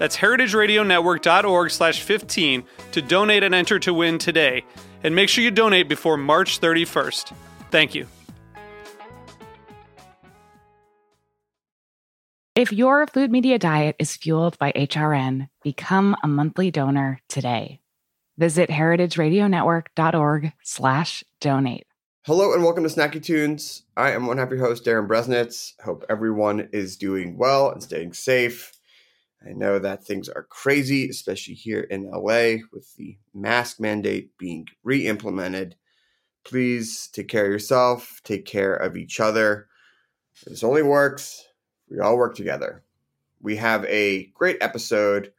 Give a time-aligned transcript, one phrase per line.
[0.00, 4.64] That's heritageradionetwork.org slash 15 to donate and enter to win today.
[5.04, 7.34] And make sure you donate before March 31st.
[7.70, 8.06] Thank you.
[12.54, 17.82] If your food media diet is fueled by HRN, become a monthly donor today.
[18.38, 21.86] Visit heritageradionetwork.org slash donate.
[22.22, 23.82] Hello and welcome to Snacky Tunes.
[23.98, 25.74] I am one happy host, Darin Bresnitz.
[25.84, 28.72] Hope everyone is doing well and staying safe.
[29.46, 34.66] I know that things are crazy, especially here in LA with the mask mandate being
[34.82, 35.76] re implemented.
[36.44, 39.68] Please take care of yourself, take care of each other.
[40.46, 41.46] This only works.
[41.88, 42.84] We all work together.
[43.40, 45.32] We have a great episode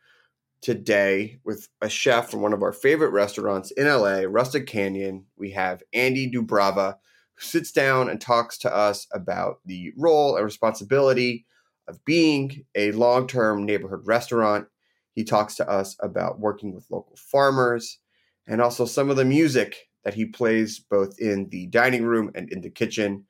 [0.61, 5.25] today with a chef from one of our favorite restaurants in LA, Rustic Canyon.
[5.37, 6.97] We have Andy Doubrava,
[7.35, 11.45] who sits down and talks to us about the role and responsibility
[11.87, 14.67] of being a long term neighborhood restaurant.
[15.13, 17.99] He talks to us about working with local farmers
[18.47, 22.51] and also some of the music that he plays both in the dining room and
[22.51, 23.25] in the kitchen.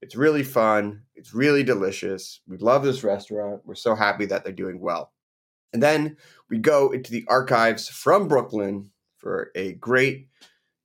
[0.00, 1.02] It's really fun.
[1.14, 2.40] It's really delicious.
[2.46, 3.62] We love this restaurant.
[3.64, 5.12] We're so happy that they're doing well.
[5.72, 6.16] And then
[6.48, 10.28] we go into the archives from Brooklyn for a great,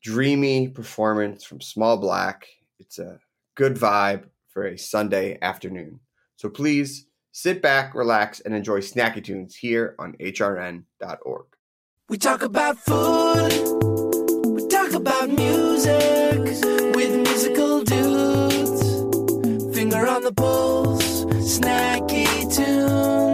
[0.01, 2.47] dreamy performance from Small Black.
[2.79, 3.19] It's a
[3.55, 5.99] good vibe for a Sunday afternoon.
[6.35, 11.45] So please sit back, relax, and enjoy Snacky Tunes here on hrn.org.
[12.07, 13.51] We talk about food,
[14.45, 16.39] we talk about music
[16.95, 19.75] with musical dudes.
[19.75, 23.32] Finger on the pulse, snacky tunes.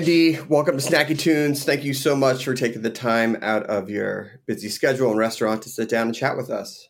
[0.00, 1.62] Andy, welcome to Snacky Tunes.
[1.62, 5.60] Thank you so much for taking the time out of your busy schedule and restaurant
[5.60, 6.88] to sit down and chat with us.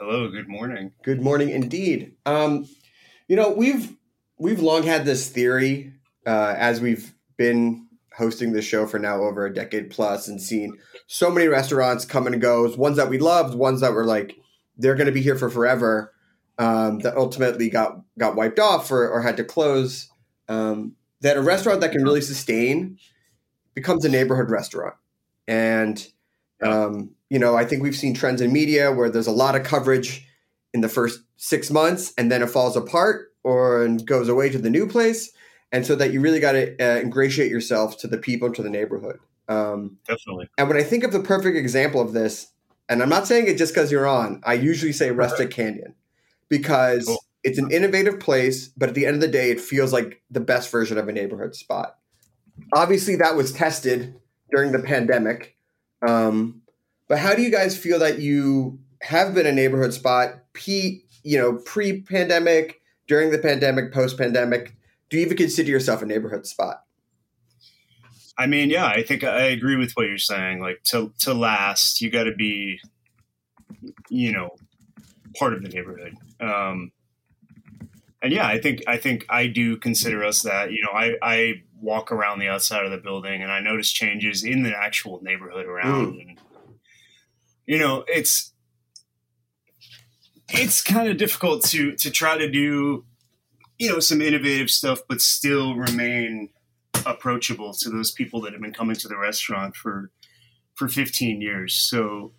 [0.00, 0.90] Hello, good morning.
[1.04, 2.16] Good morning, indeed.
[2.26, 2.68] Um,
[3.28, 3.96] you know, we've
[4.36, 5.92] we've long had this theory
[6.26, 7.86] uh, as we've been
[8.16, 10.76] hosting this show for now over a decade plus and seen
[11.06, 12.68] so many restaurants come and go.
[12.74, 14.34] Ones that we loved, ones that were like
[14.76, 16.12] they're going to be here for forever.
[16.58, 20.08] Um, that ultimately got got wiped off or, or had to close.
[20.48, 22.98] Um, that a restaurant that can really sustain
[23.74, 24.94] becomes a neighborhood restaurant,
[25.48, 26.06] and
[26.62, 29.64] um, you know, I think we've seen trends in media where there's a lot of
[29.64, 30.26] coverage
[30.72, 34.58] in the first six months and then it falls apart or and goes away to
[34.58, 35.32] the new place.
[35.72, 38.70] And so that you really got to uh, ingratiate yourself to the people, to the
[38.70, 39.18] neighborhood.
[39.48, 40.48] Um, Definitely.
[40.56, 42.48] and when I think of the perfect example of this,
[42.88, 45.94] and I'm not saying it just because you're on, I usually say Rustic Canyon
[46.48, 47.24] because Cool.
[47.44, 50.40] It's an innovative place, but at the end of the day, it feels like the
[50.40, 51.98] best version of a neighborhood spot.
[52.72, 54.14] Obviously, that was tested
[54.50, 55.56] during the pandemic.
[56.06, 56.62] Um,
[57.06, 61.38] but how do you guys feel that you have been a neighborhood spot, p you
[61.38, 64.76] know, pre-pandemic, during the pandemic, post-pandemic?
[65.10, 66.82] Do you even consider yourself a neighborhood spot?
[68.36, 70.60] I mean, yeah, I think I agree with what you're saying.
[70.60, 72.80] Like to to last, you got to be,
[74.08, 74.50] you know,
[75.38, 76.14] part of the neighborhood.
[76.40, 76.90] Um,
[78.24, 80.72] and yeah, I think I think I do consider us that.
[80.72, 84.42] You know, I I walk around the outside of the building and I notice changes
[84.42, 86.20] in the actual neighborhood around, hmm.
[86.20, 86.38] and
[87.66, 88.54] you know, it's
[90.48, 93.04] it's kind of difficult to to try to do,
[93.78, 96.48] you know, some innovative stuff, but still remain
[97.04, 100.10] approachable to those people that have been coming to the restaurant for
[100.74, 101.74] for 15 years.
[101.74, 102.32] So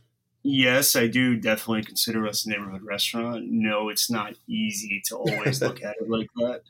[0.46, 3.46] yes, I do definitely consider us a neighborhood restaurant.
[3.50, 6.62] No, it's not easy to always look at it like that.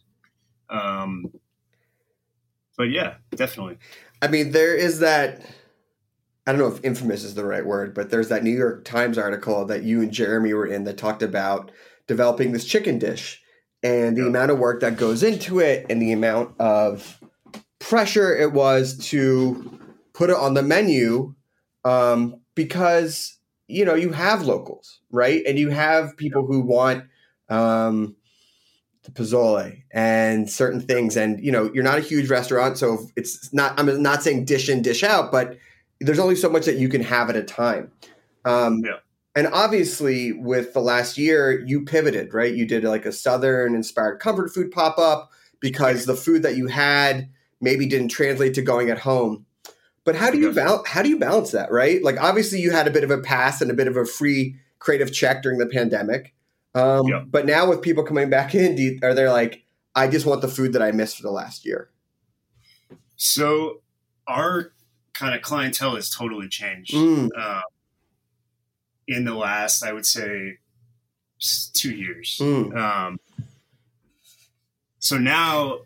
[0.70, 1.32] Um,
[2.78, 3.78] but yeah, definitely.
[4.22, 5.42] I mean, there is that.
[6.48, 9.18] I don't know if infamous is the right word, but there's that New York Times
[9.18, 11.72] article that you and Jeremy were in that talked about
[12.08, 13.42] developing this chicken dish
[13.82, 14.28] and the Yeah.
[14.28, 17.20] amount of work that goes into it and the amount of
[17.80, 19.80] pressure it was to
[20.14, 21.34] put it on the menu
[21.84, 23.35] um, because
[23.68, 25.44] you know you have locals right?
[25.48, 27.06] And you have people who want
[27.50, 28.16] um,
[29.04, 31.16] the pozole and certain things.
[31.16, 34.68] And you know you're not a huge restaurant so it's not i'm not saying dish
[34.70, 35.58] in dish out but
[36.02, 37.92] there's only so much that you can have at a time.
[38.44, 38.98] Um, Yeah.
[39.36, 42.54] and obviously with the last year you pivoted right?
[42.54, 45.32] You did like a southern inspired comfort food pop-up
[45.62, 47.30] because the food that you had
[47.62, 49.46] maybe didn't translate to going at home
[50.06, 52.02] but how do you val- how do you balance that right?
[52.02, 54.56] Like obviously you had a bit of a pass and a bit of a free
[54.80, 56.34] creative check during the pandemic.
[56.76, 57.24] Um, Yeah.
[57.26, 59.64] but now with people coming back in do you, are they like
[59.96, 61.90] i just want the food that i missed for the last year
[63.16, 63.82] So
[64.28, 64.74] our
[65.14, 67.62] kind of clientele has totally changed Mm, uh,
[69.08, 70.58] in the last, I would say,
[71.74, 72.38] two years.
[72.42, 73.20] mm, Um,
[75.00, 75.80] so now,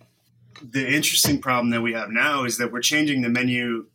[0.62, 3.86] the interesting problem that we have now is that we're changing the menu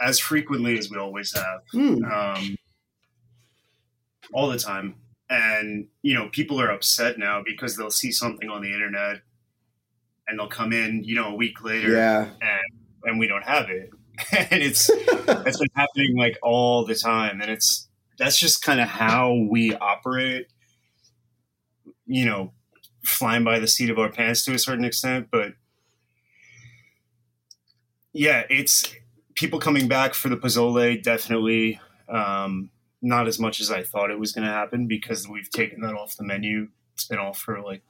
[0.00, 2.10] as frequently as we always have, mm.
[2.10, 2.56] um,
[4.32, 4.94] all the time.
[5.28, 9.20] And you know, people are upset now because they'll see something on the internet,
[10.26, 12.30] and they'll come in, you know, a week later, yeah
[13.04, 13.90] and we don't have it.
[14.50, 14.90] and it's
[15.26, 19.74] that's been happening like all the time, and it's that's just kind of how we
[19.74, 20.46] operate.
[22.06, 22.52] You know,
[23.04, 25.52] flying by the seat of our pants to a certain extent, but
[28.12, 28.94] yeah, it's
[29.34, 32.70] people coming back for the pozole definitely um,
[33.02, 35.94] not as much as I thought it was going to happen because we've taken that
[35.94, 36.68] off the menu.
[36.94, 37.82] It's been off for like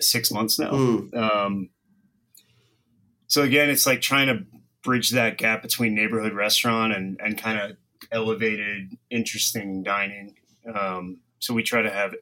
[0.00, 0.70] six months now.
[0.70, 1.16] Mm.
[1.16, 1.70] Um,
[3.26, 4.44] so again, it's like trying to
[4.82, 7.76] bridge that gap between neighborhood restaurant and and kind of
[8.12, 10.36] elevated, interesting dining.
[10.72, 12.14] Um, so we try to have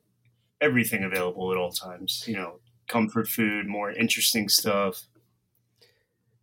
[0.60, 2.24] everything available at all times.
[2.26, 5.02] You know, comfort food, more interesting stuff.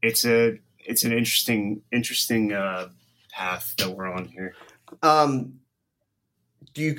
[0.01, 2.89] It's a it's an interesting interesting uh,
[3.31, 4.55] path that we're on here.
[5.01, 5.59] Um,
[6.73, 6.95] do you,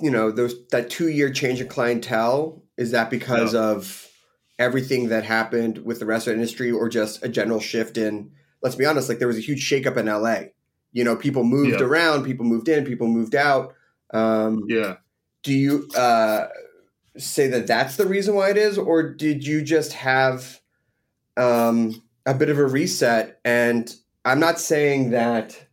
[0.00, 4.08] you know, those that two year change in clientele is that because of
[4.58, 8.30] everything that happened with the restaurant industry, or just a general shift in?
[8.62, 10.50] Let's be honest, like there was a huge shakeup in LA.
[10.92, 11.86] You know, people moved Yeah.
[11.86, 13.74] around, people moved in, people moved out.
[14.12, 14.96] Um, Yeah.
[15.42, 16.46] do you uh,
[17.18, 20.60] say that that's the reason why it is, or did you just have
[21.36, 23.40] um, a bit of a reset?
[23.44, 25.66] And I'm not saying that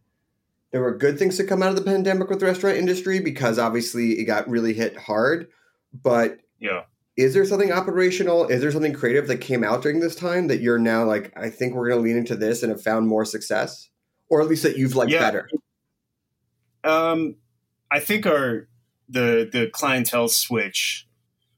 [0.72, 3.60] there were good things to come out of the pandemic with the restaurant industry because
[3.60, 5.48] obviously it got really hit hard.
[5.94, 6.84] But Yeah.
[7.18, 8.48] is there something operational?
[8.48, 11.50] Is there something creative that came out during this time that you're now like, I
[11.50, 13.90] think we're going to lean into this and have found more success,
[14.30, 15.20] or at least that you've liked Yeah.
[15.20, 15.50] better?
[16.84, 17.36] Um,
[17.92, 18.68] I think our
[19.10, 21.08] the the clientele switch.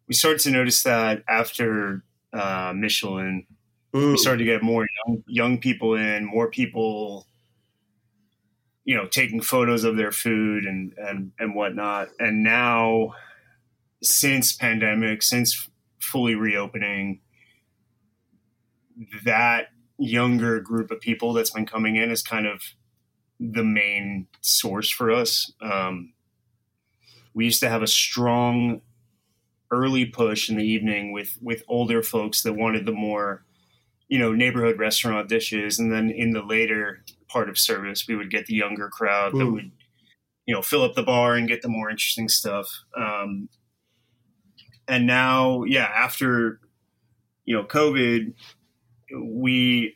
[0.07, 3.45] We started to notice that after uh, Michelin,
[3.93, 4.11] Mm.
[4.11, 7.27] we started to get more young, young people in, more people,
[8.85, 12.09] you know, taking photos of their food and and and whatnot.
[12.19, 13.13] And now,
[14.01, 15.69] since pandemic, since
[15.99, 17.21] fully reopening,
[19.25, 19.67] that
[19.99, 22.61] younger group of people that's been coming in is kind of
[23.39, 25.51] the main source for us.
[25.61, 26.13] Um,
[27.33, 28.81] we used to have a strong
[29.71, 33.43] early push in the evening with with older folks that wanted the more
[34.07, 35.79] you know neighborhood restaurant dishes.
[35.79, 39.37] And then in the later part of service we would get the younger crowd that
[39.43, 39.53] Mm.
[39.53, 39.71] would
[40.45, 42.67] you know fill up the bar and get the more interesting stuff.
[42.97, 43.49] Um,
[44.87, 46.59] and now yeah after
[47.45, 48.33] you know covid
[49.15, 49.95] we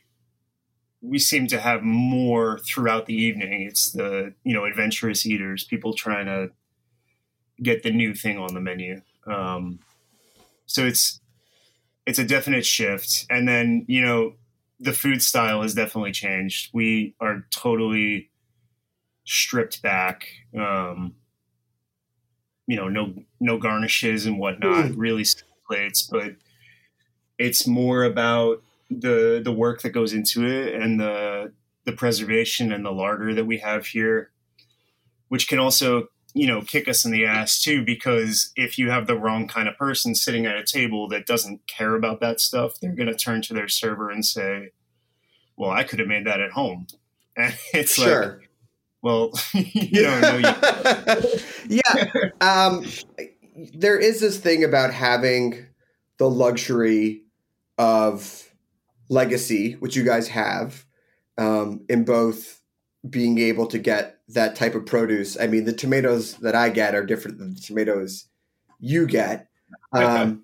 [1.00, 3.62] we seem to have more throughout the evening.
[3.62, 6.50] It's the you know adventurous eaters people trying to
[7.62, 9.00] get the new thing on the menu.
[9.26, 9.80] Um,
[10.66, 11.20] so it's
[12.08, 13.26] it's a definite shift.
[13.28, 14.34] And then you know
[14.80, 16.70] the food style has definitely changed.
[16.72, 18.30] We are totally
[19.24, 20.26] stripped back
[20.58, 21.14] um,
[22.66, 26.34] you know no no garnishes and whatnot really simple plates but
[27.36, 31.52] it's more about the the work that goes into it and the
[31.84, 34.30] the preservation and the larder that we have here
[35.28, 39.06] which can also you know kick us in the ass too because if you have
[39.06, 42.78] the wrong kind of person sitting at a table that doesn't care about that stuff
[42.80, 44.70] they're going to turn to their server and say
[45.56, 46.86] well i could have made that at home
[47.36, 48.42] and it's like Sure.
[49.02, 50.54] well you don't know you
[51.68, 52.30] yeah.
[52.40, 52.84] Um,
[53.74, 55.66] there is this thing about having
[56.18, 57.22] the luxury
[57.76, 58.48] of
[59.08, 60.84] legacy, which you guys have,
[61.38, 62.60] um, in both
[63.08, 65.38] being able to get that type of produce.
[65.38, 68.26] I mean, the tomatoes that I get are different than the tomatoes
[68.78, 69.48] you get.
[69.92, 70.36] Um, Okay.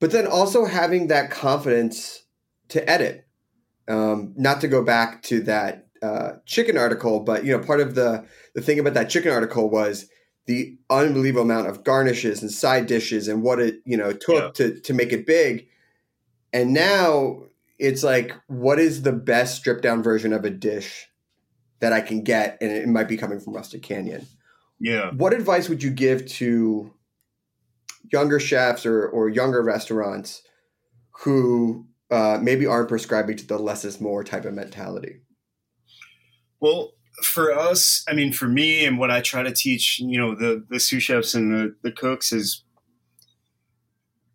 [0.00, 2.24] But then also having that confidence
[2.68, 3.26] to edit.
[3.88, 7.94] Um, not to go back to that uh, chicken article, but you know, part of
[7.94, 10.06] the the thing about that chicken article was
[10.46, 14.78] the unbelievable amount of garnishes and side dishes and what it you know took to
[14.80, 15.68] to make it big.
[16.52, 17.44] And now
[17.78, 21.08] it's like, what is the best stripped down version of a dish
[21.84, 22.56] that I can get?
[22.62, 24.26] And it might be coming from Rustic Canyon.
[24.80, 26.94] yeah What advice would you give to
[28.10, 30.42] younger chefs or, or younger restaurants
[31.24, 35.20] who uh, maybe aren't prescribing to the less is more type of mentality?
[36.58, 40.34] Well, for us, I mean, for me and what I try to teach, you know,
[40.34, 42.64] the the sous chefs and the, the cooks is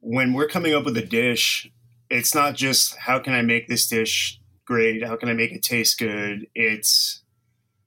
[0.02, 1.68] when we're coming up with a dish,
[2.12, 5.04] it's not just how can I make this dish great?
[5.04, 6.46] How can I make it taste good?
[6.54, 7.19] It's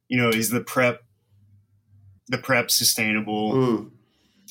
[0.08, 1.02] you know, is the prep
[2.28, 3.52] the prep sustainable?
[3.52, 3.90] Mm.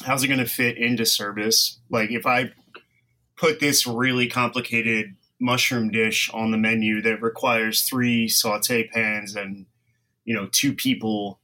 [0.03, 1.79] how's it going to fit into service?
[1.89, 2.51] Like if I
[3.38, 9.65] put this really complicated mushroom dish on the menu that requires three saute pans and
[10.25, 11.39] you know two people,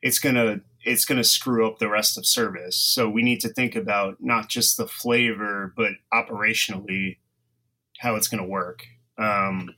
[0.00, 2.76] it's gonna it's gonna screw up the rest of service.
[2.76, 7.18] So we need to think about not just the flavor, but operationally
[7.98, 8.86] how it's going to work.
[9.18, 9.74] Um,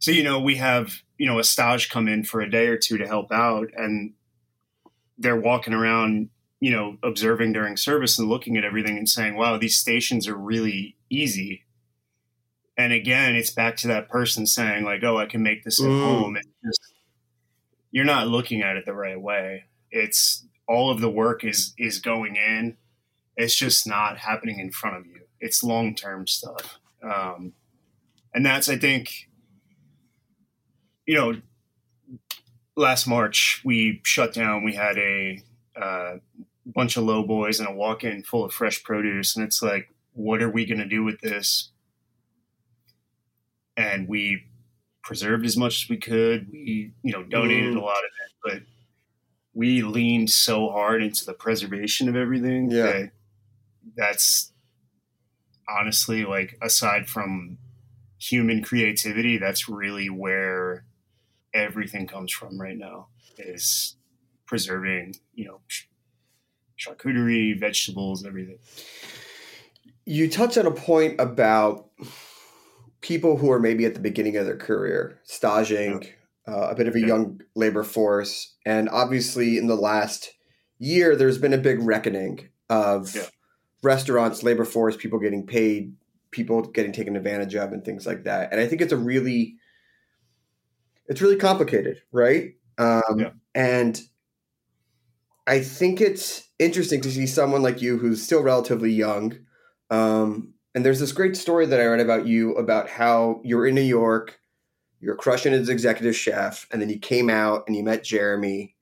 [0.00, 2.76] so you know we have you know a stage come in for a day or
[2.76, 4.14] two to help out, and
[5.18, 6.30] they're walking around
[6.62, 10.36] you know, observing during service and looking at everything and saying, wow, these stations are
[10.36, 11.64] really easy.
[12.76, 15.86] And again, it's back to that person saying, like, oh, I can make this at
[15.90, 16.02] Mm.
[16.02, 16.36] home.
[16.62, 16.92] Just,
[17.90, 19.64] you're not looking at it the right way.
[19.90, 22.76] It's all of the work is is going in.
[23.38, 25.22] It's just not happening in front of you.
[25.40, 26.78] It's long term stuff.
[27.02, 27.54] Um,
[28.34, 29.29] and that's I think,
[31.10, 31.34] you know,
[32.76, 34.62] last March we shut down.
[34.62, 35.42] We had a
[35.74, 36.18] uh,
[36.64, 40.40] bunch of low boys and a walk-in full of fresh produce, and it's like, what
[40.40, 41.72] are we going to do with this?
[43.76, 44.44] And we
[45.02, 46.48] preserved as much as we could.
[46.52, 47.78] We, you know, donated Mhm.
[47.78, 48.62] a lot of it, but
[49.52, 52.82] we leaned so hard into the preservation of everything Yeah.
[52.84, 53.10] that
[53.96, 54.52] that's
[55.68, 57.58] honestly like aside from
[58.16, 60.84] human creativity, that's really where
[61.54, 63.96] everything comes from right now is
[64.46, 65.60] preserving, you know,
[66.78, 68.58] charcuterie, vegetables, everything.
[70.04, 71.90] You touch on a point about
[73.00, 76.06] people who are maybe at the beginning of their career, staging,
[76.48, 77.06] uh, a bit of a Yeah.
[77.06, 80.32] young labor force, and obviously in the last
[80.78, 83.26] year, there's been a big reckoning of Yeah.
[83.82, 85.94] restaurants, labor force, people getting paid,
[86.30, 88.50] people getting taken advantage of, and things like that.
[88.52, 89.56] And I think it's a really,
[91.10, 92.54] it's really complicated, right?
[92.78, 93.30] Um, Yeah.
[93.54, 94.00] And
[95.46, 99.36] I think it's interesting to see someone like you who's still relatively young.
[99.90, 103.74] Um, and there's this great story that I read about you about how you're in
[103.74, 104.38] New York,
[105.00, 108.76] you're crushing as executive chef, and then you came out and you met Jeremy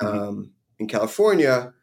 [0.00, 1.74] um, in California,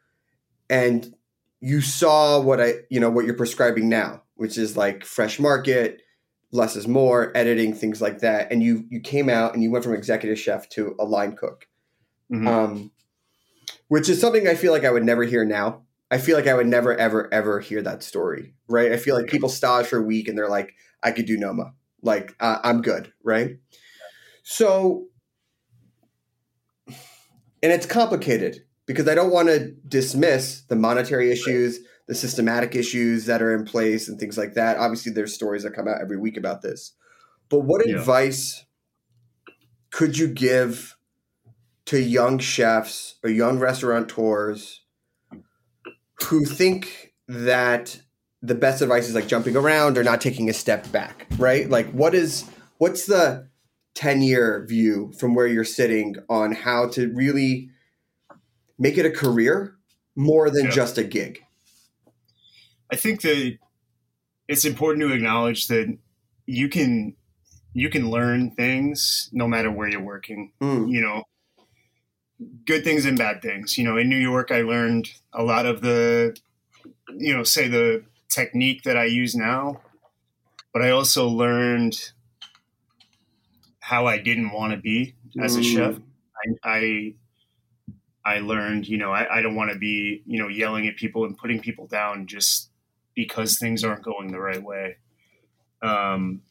[0.69, 1.13] and
[1.59, 6.01] you saw what I, you know, what you're prescribing now, which is like fresh market,
[6.51, 8.51] less is more, editing, things like that.
[8.51, 11.67] And you you came out and you went from executive chef to a line cook
[12.31, 12.47] Mhm.
[12.47, 12.91] um,
[13.87, 15.83] which is something I feel like I would never hear now.
[16.09, 18.91] I feel like I would never, ever, ever hear that story, right?
[18.91, 21.73] I feel like people stage for a week and they're like, I could do Noma.
[22.01, 23.57] Like, uh, I'm good, right?
[24.43, 25.07] So,
[26.87, 33.25] and it's complicated because I don't want to dismiss the monetary issues, the systematic issues
[33.25, 34.77] that are in place, and things like that.
[34.77, 36.93] Obviously, there's stories that come out every week about this.
[37.49, 37.95] But what Yeah.
[37.97, 38.65] advice
[39.91, 40.95] could you give
[41.85, 44.81] to young chefs or young restaurateurs
[46.25, 48.01] who think that
[48.41, 51.69] the best advice is like jumping around or not taking a step back, right?
[51.69, 52.45] Like what is
[52.77, 53.47] what's the
[53.95, 57.69] 10 year view from where you're sitting on how to really
[58.79, 59.75] make it a career
[60.15, 60.71] more than Yeah.
[60.71, 61.39] just a gig?
[62.91, 63.57] I think that
[64.47, 65.97] it's important to acknowledge that
[66.45, 67.15] you can
[67.73, 70.51] you can learn things no matter where you're working.
[70.61, 71.23] Mm, You know,
[72.65, 73.77] good things and bad things.
[73.77, 76.35] You know, in New York, I learned a lot of the,
[77.09, 79.81] you know, say the technique that I use now,
[80.73, 82.13] but I also learned
[83.79, 85.99] how I didn't want to be as a mm, chef.
[86.63, 87.15] I, I
[88.25, 91.25] I learned, you know, I, I don't want to be, you know, yelling at people
[91.25, 92.70] and putting people down just
[93.15, 94.97] because things aren't going the right way.
[95.81, 96.41] Um,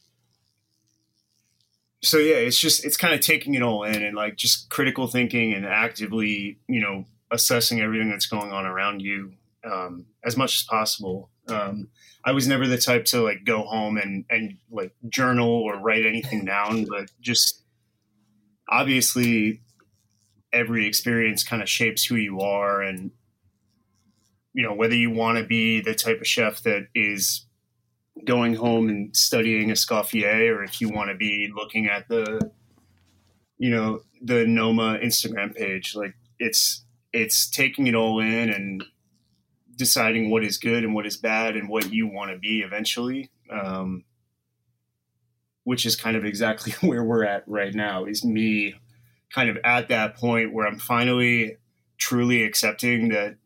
[2.03, 5.07] so yeah, it's just it's kind of taking it all in and like just critical
[5.07, 10.55] thinking and actively, you know, assessing everything that's going on around you um, as much
[10.55, 11.29] as possible.
[11.47, 11.89] Um,
[12.23, 16.05] I was never the type to like go home and and like journal or write
[16.05, 17.63] anything down, but just
[18.69, 19.61] obviously
[20.53, 23.11] every experience kind of shapes who you are and
[24.53, 27.45] you know whether you want to be the type of chef that is
[28.25, 32.51] going home and studying escoffier or if you want to be looking at the
[33.57, 36.83] you know the noma instagram page like it's
[37.13, 38.83] it's taking it all in and
[39.75, 43.29] deciding what is good and what is bad and what you want to be eventually
[43.49, 44.03] um,
[45.63, 48.75] which is kind of exactly where we're at right now is me
[49.33, 51.55] kind of at that point where i'm finally
[51.97, 53.37] truly accepting that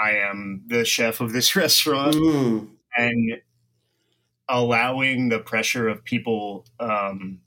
[0.00, 2.16] i am the chef of this restaurant
[2.96, 3.40] and
[4.48, 7.40] allowing the pressure of people um,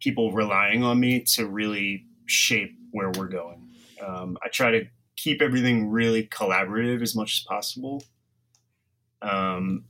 [0.00, 3.68] people relying on me to really shape where we're going.
[4.04, 8.02] Um, I try to keep everything really collaborative as much as possible,
[9.22, 9.84] um,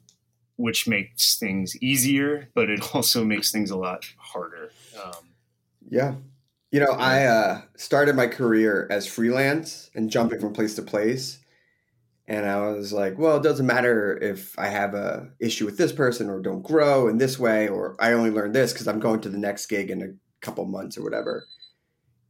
[0.56, 4.70] which makes things easier, but it also makes things a lot harder.
[5.02, 5.34] Um,
[5.88, 6.14] Yeah.
[6.74, 11.38] You know, I uh, started my career as freelance and jumping from place to place.
[12.26, 15.92] And I was like, well, it doesn't matter if I have a issue with this
[15.92, 19.20] person or don't grow in this way, or I only learn this because I'm going
[19.20, 21.46] to the next gig in a couple months or whatever.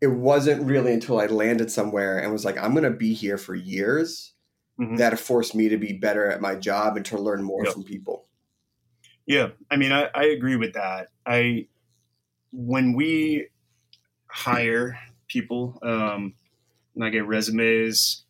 [0.02, 3.38] It wasn't really until I landed somewhere and was like, I'm going to be here
[3.38, 4.34] for years
[4.78, 4.98] Mhm.
[4.98, 7.72] that forced me to be better at my job and to learn more Yep.
[7.72, 8.26] from people.
[9.24, 11.08] Yeah, I mean, I, I agree with that.
[11.24, 11.68] I
[12.52, 13.48] when we
[14.34, 16.34] hire people, um,
[16.96, 18.24] and I get resumes,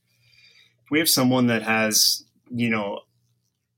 [0.91, 3.01] we have someone that has you know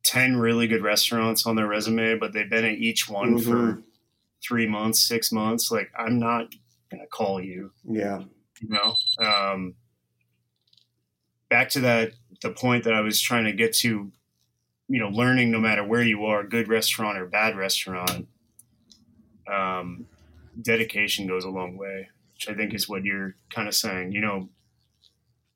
[0.03, 3.85] 10 really good restaurants on their resume, but they've been at each one for Mhm.
[4.43, 6.53] three months, six months, like I'm not
[6.91, 7.73] gonna call you.
[7.85, 8.25] Yeah.
[8.61, 8.97] You know?
[9.25, 9.77] Um
[11.49, 12.13] back to that
[12.43, 14.11] the point that I was trying to get to,
[14.89, 18.27] you know, learning no matter where you are, good restaurant or bad restaurant,
[19.51, 20.07] um,
[20.61, 24.13] dedication goes a long way, which I think is what you're kind of saying.
[24.13, 24.49] You know,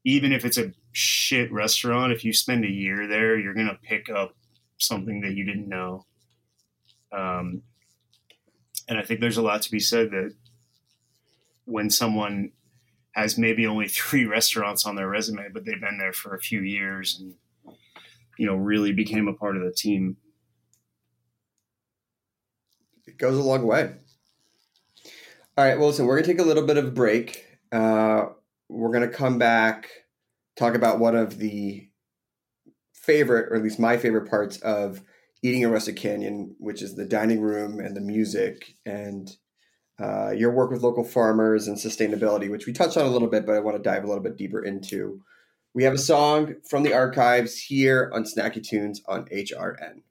[0.05, 4.09] even if it's a shit restaurant, if you spend a year there, you're gonna pick
[4.09, 4.35] up
[4.79, 6.07] something that you didn't know.
[7.13, 7.63] Um,
[8.89, 10.35] and I think there's a lot to be said that
[11.65, 12.53] when someone
[13.13, 16.61] has maybe only three restaurants on their resume, but they've been there for a few
[16.61, 17.35] years and
[18.39, 20.17] you know really became a part of the team.
[23.07, 23.97] It goes a long way.
[25.61, 25.79] All right.
[25.79, 27.45] Well, listen, we're going to take a little bit of a break.
[27.71, 28.29] Uh,
[28.71, 29.91] we're going to come back,
[30.57, 31.87] talk about one of the
[32.95, 35.03] favorite, or at least my favorite parts of
[35.43, 39.37] eating at Rustic Canyon, which is the dining room and the music and
[40.03, 43.45] uh, your work with local farmers and sustainability, which we touched on a little bit,
[43.45, 45.21] but I want to dive a little bit deeper into.
[45.75, 50.05] We have a song from the archives here on Snacky Tunes on HRN.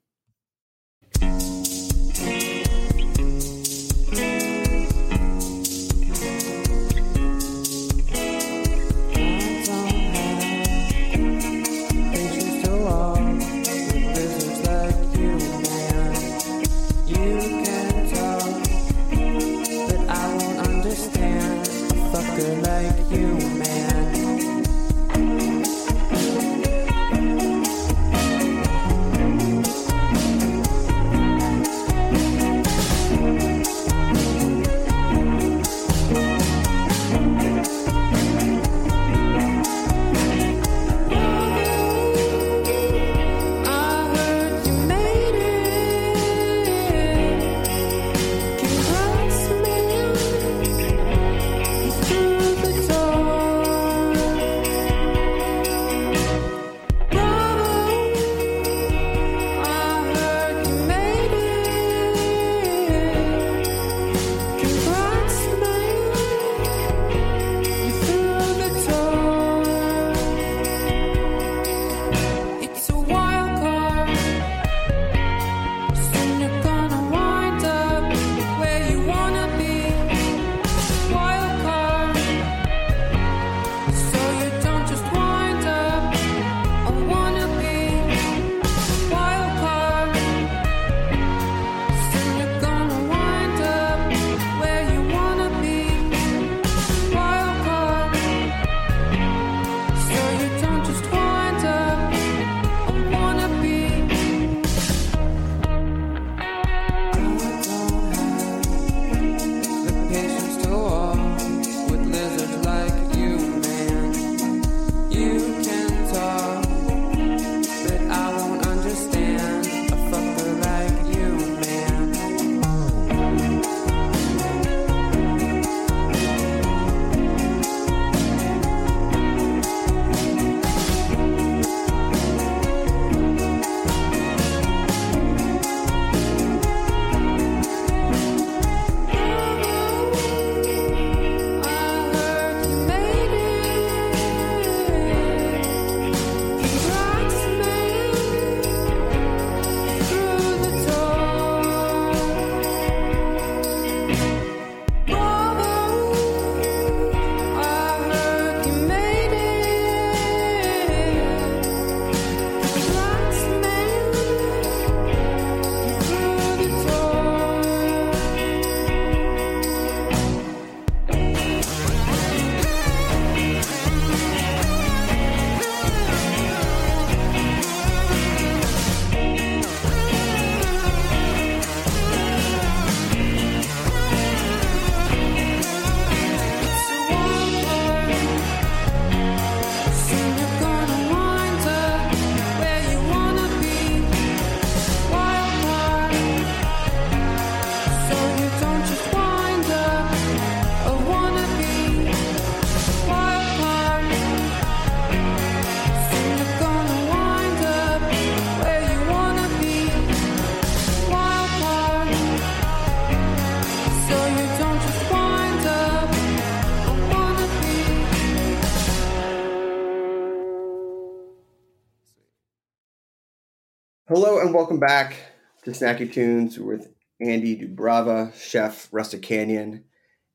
[224.70, 225.16] Welcome back
[225.64, 229.82] to Snacky Tunes with Andy Doubrava, chef Rustic Canyon.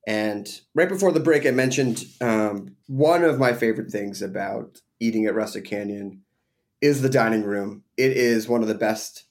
[0.06, 5.26] And right before the break, I mentioned um, one of my favorite things about eating
[5.26, 6.24] at Rustic Canyon
[6.82, 7.84] is the dining room.
[7.96, 9.24] It is one of the best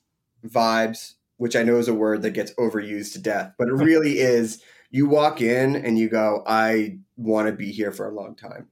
[0.42, 4.20] vibes, which I know is a word that gets overused to death, but it really
[4.20, 4.62] is.
[4.90, 8.68] You walk in and you go, I want to be here for a long time.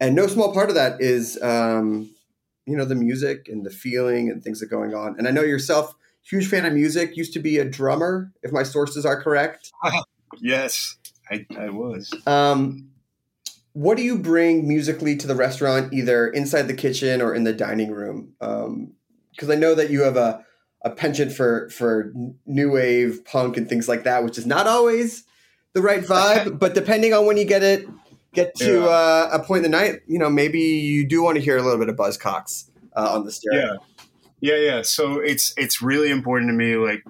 [0.00, 2.10] And no small part of that is, um,
[2.66, 5.16] you know, the music and the feeling and things that are going on.
[5.18, 8.62] And I know yourself, huge fan of music, used to be a drummer, if my
[8.62, 9.72] sources are correct.
[10.40, 10.96] Yes,
[11.30, 12.10] I, I was.
[12.26, 12.88] Um,
[13.74, 17.52] what do you bring musically to the restaurant, either inside the kitchen or in the
[17.52, 18.32] dining room?
[18.38, 20.44] Because I know that you have a,
[20.82, 22.12] a penchant for for
[22.46, 25.24] new wave punk and things like that, which is not always
[25.74, 26.58] the right vibe.
[26.58, 27.86] but depending on when you get it,
[28.34, 28.86] get to Yeah.
[28.86, 31.62] uh, a point in the night, you know, maybe you do want to hear a
[31.62, 33.78] little bit of Buzzcocks uh, on the stereo.
[34.40, 34.82] Yeah, yeah, yeah.
[34.82, 36.76] So it's it's really important to me.
[36.76, 37.02] Like,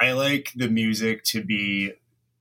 [0.00, 1.92] I like the music to be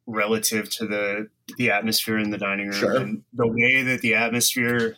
[0.06, 2.80] relative to the the atmosphere in the dining room.
[2.80, 2.96] Sure.
[2.98, 4.98] And the way that the atmosphere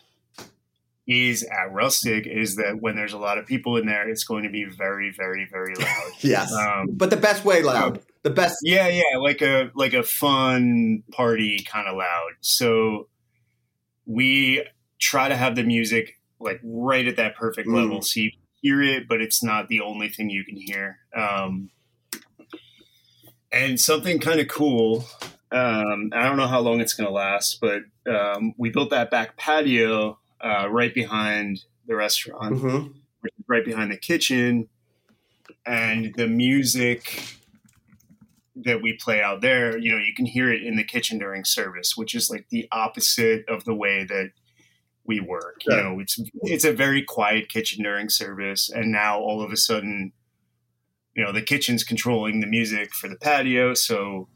[1.06, 4.42] is at Rustic is that when there's a lot of people in there, it's going
[4.42, 6.10] to be very, very, very loud.
[6.20, 8.00] Yes, Um, but the best way loud.
[8.26, 8.56] The best.
[8.64, 12.30] yeah, yeah, like a like a fun party kind of loud.
[12.40, 13.06] So
[14.04, 14.64] we
[14.98, 17.74] try to have the music like right at that perfect Mm.
[17.76, 20.98] level, so you hear it, but it's not the only thing you can hear.
[21.16, 21.70] Um,
[23.52, 25.04] and something kind of cool.
[25.52, 29.08] Um, I don't know how long it's going to last, but um, we built that
[29.10, 32.94] back patio uh, right behind the restaurant Mhm.
[33.20, 34.68] which is right behind the kitchen,
[35.64, 37.22] and the music
[38.64, 41.44] that we play out there, you know, you can hear it in the kitchen during
[41.44, 44.30] service, which is like the opposite of the way that
[45.04, 45.60] we work.
[45.68, 49.56] You know, it's it's a very quiet kitchen during service, and now all of a
[49.56, 50.12] sudden,
[51.14, 54.28] you know, the kitchen's controlling the music for the patio, so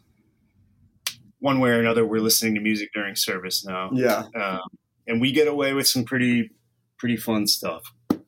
[1.38, 4.24] one way or another, we're listening to music during service now, Yeah.
[4.34, 4.60] um,
[5.06, 6.50] and we get away with some pretty
[6.98, 7.82] pretty fun stuff.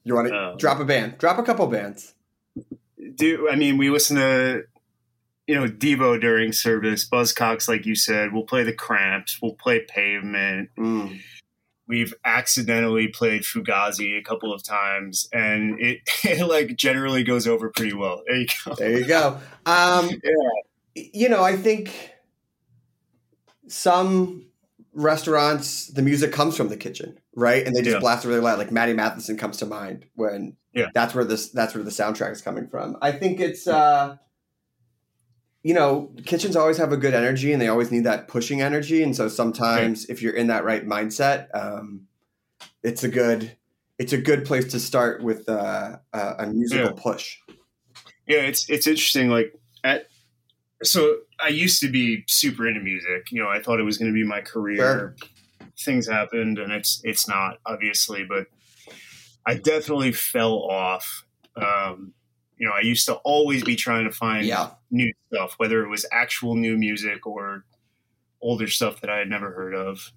[0.04, 1.18] You want to Um, drop a band?
[1.18, 2.14] Drop a couple bands.
[3.16, 4.62] do I mean we listen to
[5.52, 8.32] you know Devo during service, Buzzcocks, like you said.
[8.32, 9.38] We'll play the Cramps.
[9.42, 10.70] We'll play Pavement.
[10.78, 11.20] Mm.
[11.86, 17.68] We've accidentally played Fugazi a couple of times, and it, it like generally goes over
[17.68, 18.22] pretty well.
[18.26, 18.74] There you go.
[18.76, 19.38] There you go.
[19.66, 20.10] Um,
[20.94, 22.10] You know, I think
[23.68, 24.46] some
[24.92, 27.66] restaurants, the music comes from the kitchen, right?
[27.66, 28.00] And they just Yeah.
[28.00, 28.58] blast it really loud.
[28.58, 30.88] Like Matty Matheson comes to mind when Yeah.
[30.94, 32.96] that's where this that's where the soundtrack is coming from.
[33.00, 34.16] I think it's uh
[35.62, 39.02] you know, kitchens always have a good energy and they always need that pushing energy.
[39.02, 42.08] And so sometimes if you're in that right mindset, um,
[42.82, 43.56] it's a good
[43.98, 46.92] it's a good place to start with uh, a, a musical Yeah.
[46.96, 47.36] push.
[48.26, 49.28] Yeah, it's it's interesting.
[49.30, 50.06] Like at
[50.82, 53.30] so I used to be super into music.
[53.30, 54.76] You know, I thought it was going to be my career.
[54.78, 55.16] Sure.
[55.78, 58.46] Things happened, and it's it's not obviously, but
[59.46, 61.24] I definitely fell off.
[61.56, 62.14] Um,
[62.62, 64.70] you know, I used to always be trying to find Yeah.
[64.92, 67.64] new stuff, whether it was actual new music or
[68.40, 70.12] older stuff that I had never heard of.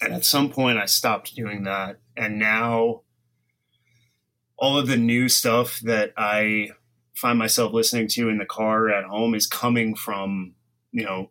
[0.00, 3.02] And at some point, I stopped doing that, and now
[4.56, 6.70] all of the new stuff that I
[7.14, 10.54] find myself listening to in the car or at home is coming from
[10.92, 11.30] you know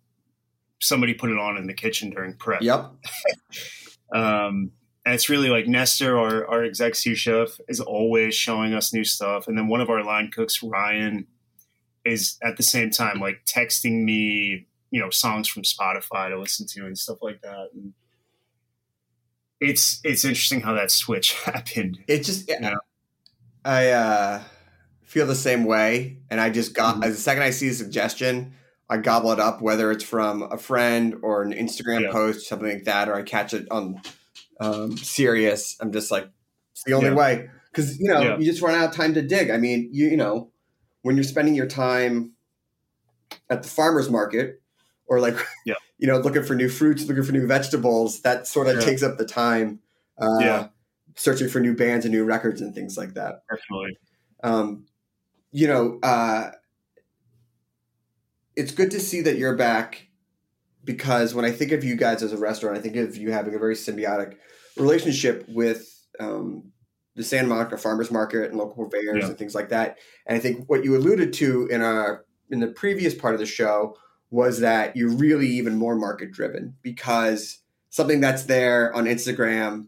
[0.79, 2.61] somebody put it on in the kitchen during prep.
[2.61, 2.91] Yep.
[4.13, 4.71] Um,
[5.07, 9.05] and it's really like Nestor, our, our exec sous chef, is always showing us new
[9.05, 9.47] stuff.
[9.47, 11.25] And then one of our line cooks, Ryan,
[12.03, 16.67] is at the same time like texting me, you know, songs from Spotify to listen
[16.71, 17.69] to and stuff like that.
[17.73, 17.93] And
[19.61, 21.99] it's it's interesting how that switch happened.
[22.09, 22.75] It just Yeah.
[23.63, 24.43] I uh,
[25.03, 27.05] feel the same way, and I just got Mhm.
[27.05, 28.55] as the second I see a suggestion,
[28.89, 32.11] I gobble it up, whether it's from a friend or an Instagram Yeah.
[32.11, 34.01] post, something like that, or I catch it on
[34.59, 35.77] um, Sirius.
[35.79, 36.29] I'm just like,
[36.71, 37.15] it's the only Yeah.
[37.15, 38.37] way because you know Yeah.
[38.37, 39.49] you just run out of time to dig.
[39.49, 40.51] I mean, you you know,
[41.01, 42.33] when you're spending your time
[43.49, 44.61] at the farmers market
[45.07, 45.75] or like Yeah.
[45.97, 48.81] you know looking for new fruits, looking for new vegetables, that sort of Yeah.
[48.81, 49.79] takes up the time.
[50.17, 50.67] Uh, Yeah.
[51.15, 53.41] searching for new bands and new records and things like that.
[53.49, 53.97] Definitely.
[54.43, 54.85] Um,
[55.51, 56.51] you know, uh,
[58.55, 60.06] it's good to see that you're back
[60.87, 63.53] because when I think of you guys as a restaurant, I think of you having
[63.53, 64.37] a very symbiotic
[64.77, 65.87] relationship with
[66.19, 66.71] um,
[67.15, 69.27] the Santa Monica Farmers Market and local purveyors Yeah.
[69.27, 69.97] and things like that.
[70.25, 73.45] And I think what you alluded to in our in the previous part of the
[73.45, 73.97] show
[74.31, 79.87] was that you're really even more market driven because something that's there on Instagram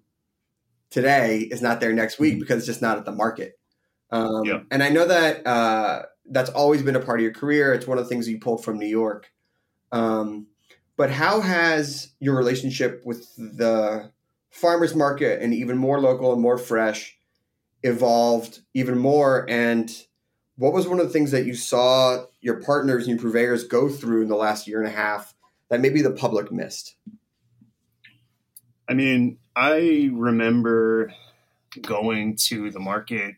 [0.89, 3.57] today is not there next week because it's just not at the market.
[4.11, 4.59] Um, Yeah.
[4.71, 7.73] And I know that uh, that's always been a part of your career.
[7.73, 9.31] It's one of the things you pulled from New York.
[9.91, 10.47] Um,
[10.99, 14.11] but how has your relationship with the
[14.49, 17.17] farmers market and even more local and more fresh
[17.83, 19.49] evolved even more?
[19.49, 19.89] And
[20.57, 23.87] what was one of the things that you saw your partners and your purveyors go
[23.87, 25.33] through in the last year and a half
[25.69, 26.95] that maybe the public missed?
[28.89, 31.13] I mean, I remember
[31.81, 33.35] going to the market.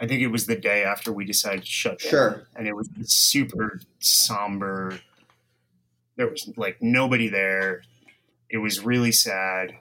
[0.00, 2.10] I think it was the day after we decided to shut down.
[2.10, 2.42] Sure.
[2.56, 4.98] And it was super somber.
[6.16, 7.82] There was like nobody there.
[8.48, 9.74] It was really sad.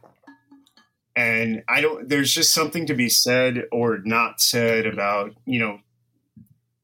[1.15, 5.79] And I don't, there's just something to be said or not said about, you know,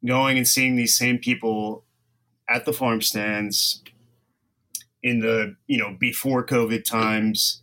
[0.05, 1.83] going and seeing these same people
[2.49, 3.81] at the farm stands
[5.01, 7.61] in the, you know, before COVID times,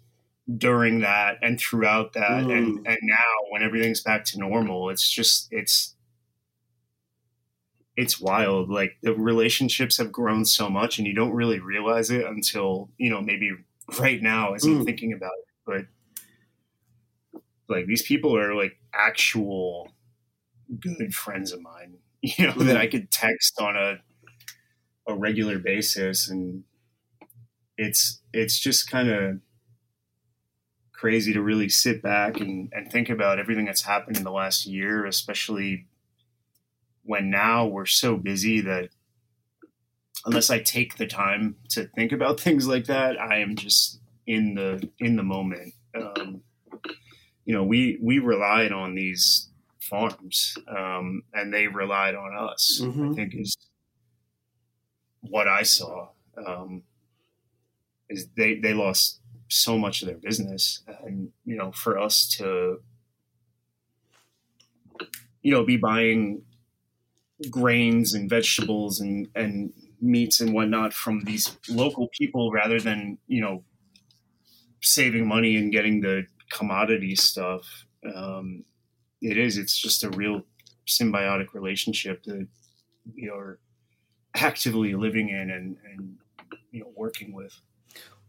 [0.59, 2.59] during that and throughout that Mm.
[2.59, 5.92] and and now when everything's back to normal it's just it's
[7.97, 8.71] it's wild.
[8.71, 13.11] Like the relationships have grown so much and you don't really realize it until you
[13.11, 13.53] know maybe
[14.01, 14.85] right now as i'm Mm.
[14.87, 15.47] thinking about it.
[15.67, 15.87] But
[17.69, 19.91] like these people are like actual
[20.81, 23.97] good friends of mine you know that i could text on a
[25.07, 26.29] a regular basis.
[26.29, 26.65] And
[27.77, 29.41] it's it's just kind of
[30.93, 34.67] crazy to really sit back and, and think about everything that's happened in the last
[34.67, 35.87] year, especially
[37.13, 38.89] when now we're so busy that
[40.25, 44.55] unless I take the time to think about things like that, I am just in
[44.55, 45.75] the in the moment.
[45.95, 46.43] Um,
[47.45, 52.81] you know, we we relied on these farms, um, and they relied on us.
[52.83, 53.15] I Mhm.
[53.15, 53.57] think is
[55.21, 56.09] what I saw.
[56.47, 56.83] Um,
[58.09, 62.81] is they they lost so much of their business and you know for us to
[65.43, 66.43] you know be buying
[67.51, 73.41] grains and vegetables and and meats and whatnot from these local people rather than you
[73.41, 73.63] know
[74.81, 77.87] saving money and getting the commodity stuff.
[78.15, 78.65] Um,
[79.21, 80.43] it is it's just a real
[80.87, 82.47] symbiotic relationship that
[83.15, 83.59] we are
[84.35, 86.17] actively living in and and
[86.71, 87.61] you know working with.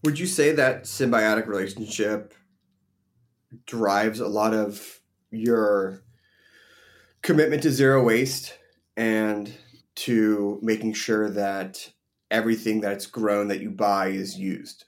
[0.03, 2.33] Would you say that symbiotic relationship
[3.65, 4.99] drives a lot of
[5.31, 6.03] your
[7.21, 8.57] commitment to zero waste
[8.97, 9.55] and
[9.95, 11.91] to making sure that
[12.31, 14.85] everything that's grown that you buy is used?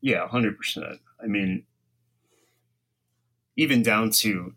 [0.00, 1.00] Yeah, hundred percent.
[1.22, 1.66] I mean,
[3.56, 4.54] even down to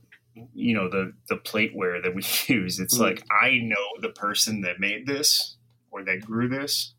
[0.53, 2.79] you know the the plateware that we use.
[2.79, 3.01] It's Mm.
[3.01, 5.57] like I know the person that made this
[5.91, 6.93] or that grew this,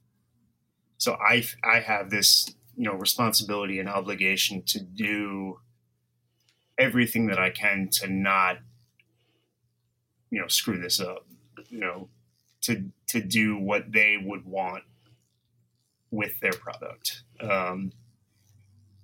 [0.99, 5.61] so I I have this you know responsibility and obligation to do
[6.79, 8.59] everything that I can to not
[10.31, 11.27] you know screw this up.
[11.75, 12.09] You know,
[12.63, 14.85] to to do what they would want
[16.13, 17.25] with their product.
[17.41, 17.91] Um,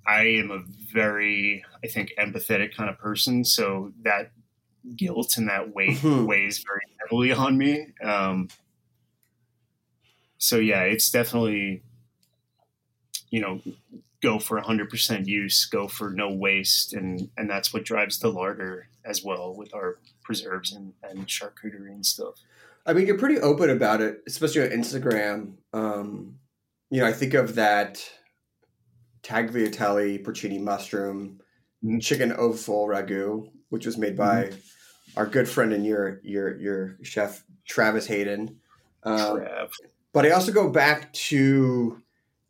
[0.07, 3.45] I am a very, I think, empathetic kind of person.
[3.45, 4.31] So that
[4.95, 6.27] guilt and that weight Mhm.
[6.29, 7.89] weighs very heavily on me.
[8.03, 8.49] Um,
[10.39, 11.83] so yeah, it's definitely,
[13.31, 13.61] you know,
[14.23, 18.87] go for 100% use, go for no waste, and and that's what drives the larder
[19.05, 22.37] as well with our preserves and, and charcuterie and stuff.
[22.87, 25.55] I mean, you're pretty open about it, especially on Instagram.
[25.73, 26.37] Um,
[26.91, 28.03] you know, I think of that
[29.23, 31.41] tagliatelle porcini mushroom
[31.85, 32.01] Mhm.
[32.03, 34.53] chicken offal ragu, which was made by
[35.17, 38.61] our good friend and your your your chef Travis Hayden.
[39.03, 39.71] Um, Crap.
[40.13, 42.03] but I also go back to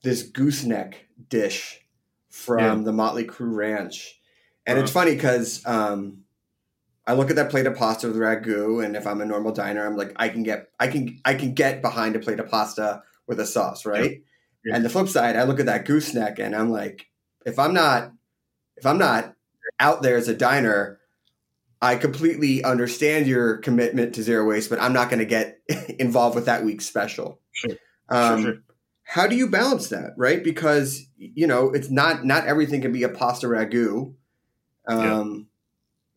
[0.03, 1.81] this gooseneck dish
[2.29, 2.85] from Yeah.
[2.85, 4.21] the Motley Crew Ranch,
[4.67, 5.01] and it's Uh-huh.
[5.05, 6.25] funny because um,
[7.11, 9.85] I look at that plate of pasta with ragu, and if I'm a normal diner,
[9.85, 13.03] I'm like, I can get, I can, I can get behind a plate of pasta
[13.27, 14.23] with a sauce, right?
[14.65, 14.77] Yeah.
[14.77, 17.07] And the flip side, I look at that gooseneck, and I'm like,
[17.45, 18.13] if I'm not,
[18.77, 19.35] if I'm not
[19.81, 20.99] out there as a diner.
[21.83, 25.61] I completely understand your commitment to zero waste, but I'm not going to get
[25.99, 27.41] involved with that week's special.
[27.53, 27.73] Sure.
[28.11, 28.63] Um, sure, sure.
[29.05, 30.45] How do you balance that, right?
[30.45, 34.15] Because you know it's not not everything can be a pasta ragu,
[34.87, 35.49] um,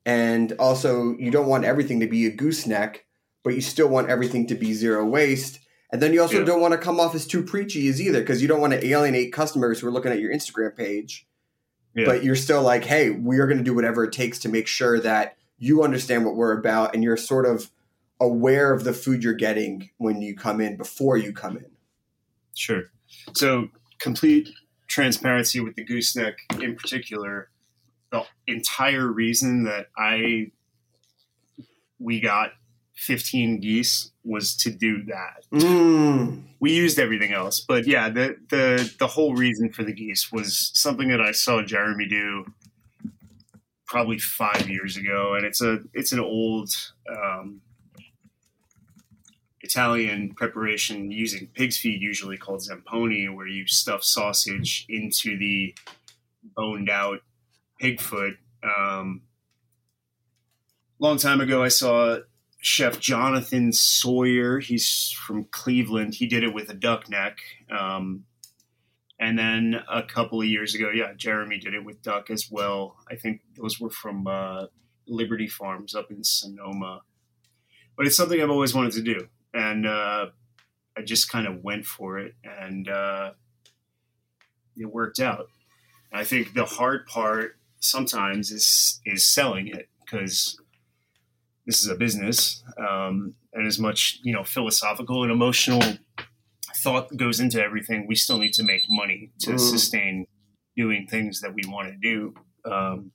[0.06, 3.06] and also you don't want everything to be a gooseneck,
[3.44, 5.60] but you still want everything to be zero waste.
[5.92, 6.46] And then you also Yeah.
[6.46, 8.86] don't want to come off as too preachy as either, because you don't want to
[8.86, 11.28] alienate customers who are looking at your Instagram page.
[11.96, 12.06] Yeah.
[12.06, 14.66] But you're still like, hey, we are going to do whatever it takes to make
[14.66, 17.70] sure that you understand what we're about, and you're sort of
[18.20, 21.66] aware of the food you're getting when you come in before you come in.
[22.56, 22.84] Sure.
[23.34, 24.50] So complete
[24.88, 27.50] transparency with the gooseneck in particular.
[28.14, 30.52] The entire reason that I
[32.00, 32.52] we got
[32.96, 35.46] 15 geese was to do that.
[35.52, 36.44] Mm.
[36.60, 40.72] We used everything else, but yeah, the the the whole reason for the geese was
[40.74, 42.46] something that I saw Jeremy do
[43.88, 46.70] probably five years ago, and it's a it's an old
[47.10, 47.62] um,
[49.62, 55.76] Italian preparation using pig's feet, usually called zamponi, where you stuff sausage into the
[56.56, 57.22] boned out
[57.84, 58.36] pig foot.
[58.64, 59.24] Um,
[61.00, 62.20] long time ago, I saw
[62.62, 64.60] Chef Jonathon Sawyer.
[64.60, 66.16] He's from Cleveland.
[66.16, 67.40] He did it with a duck neck.
[67.70, 68.24] Um,
[69.20, 72.96] and then a couple of years ago, yeah, Jeremy did it with duck as well.
[73.12, 74.68] I think those were from uh,
[75.06, 77.02] Liberty Farms up in Sonoma.
[77.98, 79.28] But it's something I've always wanted to do.
[79.54, 80.28] And uh,
[80.98, 82.34] I just kind of went for it.
[82.46, 83.32] And uh,
[84.78, 85.48] it worked out.
[86.14, 90.60] I think the hard part sometimes is is selling it because
[91.66, 95.82] this is a business, um, and as much you know philosophical and emotional
[96.84, 99.60] thought goes into everything, we still need to make money to Mhm.
[99.60, 100.28] sustain
[100.76, 102.34] doing things that we want to do.
[102.70, 103.12] Um,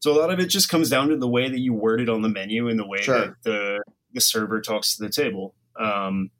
[0.00, 2.08] so a lot of it just comes down to the way that you word it
[2.08, 3.18] on the menu and the way Sure.
[3.26, 3.82] that the
[4.14, 5.54] the server talks to the table.
[5.80, 6.30] Um,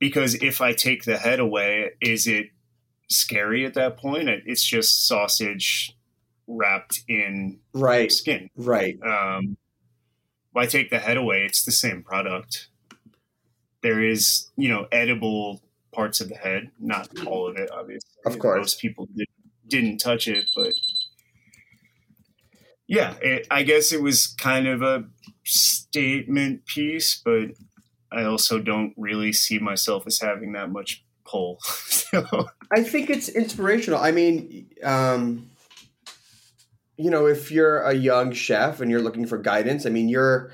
[0.00, 2.46] because if I take the head away, is it
[3.08, 4.28] scary at that point?
[4.28, 5.92] It's just sausage
[6.46, 8.10] wrapped in Right.
[8.10, 8.50] skin.
[8.56, 8.98] Right.
[9.02, 9.56] Um,
[10.56, 12.68] I take the head away, it's the same product.
[13.82, 18.10] There is, you know, edible parts of the head, not all of it, obviously.
[18.24, 18.58] Of course.
[18.58, 19.28] Most people did,
[19.68, 20.72] didn't touch it, but
[22.86, 25.04] yeah, it, I guess it was kind of a
[25.44, 27.50] statement piece, but
[28.12, 31.58] I also don't really see myself as having that much pull.
[31.62, 33.98] so, I think it's inspirational.
[34.00, 35.50] I mean, um,
[36.96, 40.52] you know, if you're a young chef and you're looking for guidance, I mean, your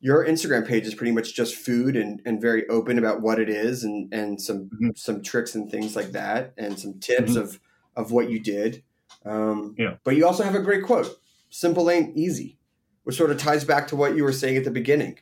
[0.00, 3.48] your Instagram page is pretty much just food and, and very open about what it
[3.48, 4.98] is and, and some Mhm.
[4.98, 7.40] some tricks and things like that and some tips Mhm.
[7.42, 7.60] of
[7.94, 8.82] of what you did.
[9.24, 9.96] Um, Yeah.
[10.02, 11.20] But you also have a great quote:
[11.50, 12.58] "Simple ain't easy,"
[13.04, 15.18] which sort of ties back to what you were saying at the beginning,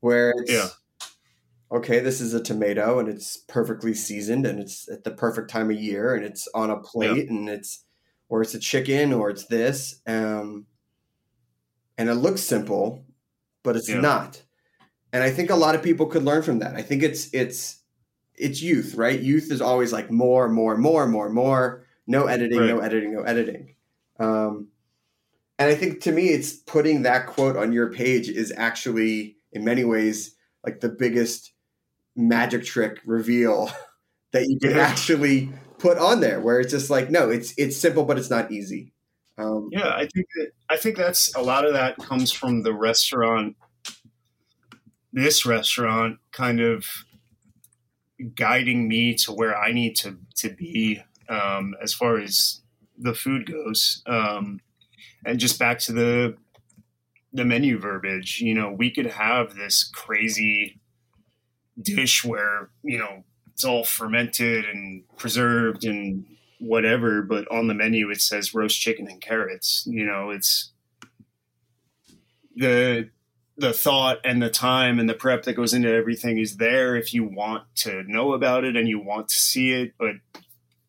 [0.00, 0.68] where it's Yeah.
[1.70, 5.70] okay, this is a tomato and it's perfectly seasoned and it's at the perfect time
[5.70, 7.84] of year and it's on a plate and it's
[8.28, 10.66] or it's a chicken or it's this um
[11.98, 13.04] and it looks simple
[13.62, 14.00] but it's Yeah.
[14.00, 14.42] not.
[15.12, 16.74] And i think a lot of people could learn from that.
[16.74, 17.80] I think it's it's
[18.34, 19.20] it's youth right?
[19.20, 21.84] Youth is always like more more more more more.
[22.06, 23.74] No editing no editing no editing.
[24.18, 24.68] Um
[25.58, 29.64] and i think to me it's putting that quote on your page is actually in
[29.64, 31.52] many ways like the biggest
[32.16, 33.70] magic trick reveal
[34.32, 35.52] that you can actually
[35.84, 38.94] put on there where it's just like no it's it's simple but it's not easy
[39.36, 42.72] um, Yeah, I think that I think that's a lot of that comes from the
[42.72, 43.56] restaurant.
[45.12, 46.86] This restaurant kind of
[48.34, 52.60] guiding me to where I need to to be um, as far as
[52.96, 54.60] the food goes, um,
[55.24, 56.36] and just back to the
[57.32, 58.40] the menu verbiage.
[58.40, 60.80] You know, we could have this crazy
[61.80, 63.24] dish where you know
[63.54, 66.26] it's all fermented and preserved and
[66.58, 69.86] whatever, but on the menu it says roast chicken and carrots.
[69.86, 70.72] You know, it's
[72.56, 73.10] the
[73.56, 77.14] the thought and the time and the prep that goes into everything is there if
[77.14, 80.16] you want to know about it and you want to see it, but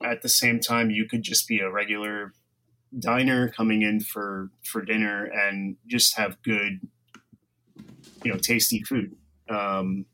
[0.04, 2.34] at the same time you could just be a regular
[2.98, 6.80] diner coming in for for dinner and just have good
[8.24, 9.16] you know tasty food
[9.50, 10.06] um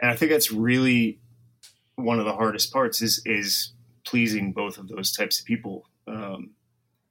[0.00, 1.20] and i think that's really
[1.98, 3.72] one of the hardest parts is is
[4.08, 5.84] pleasing both of those types of people.
[6.06, 6.50] Um,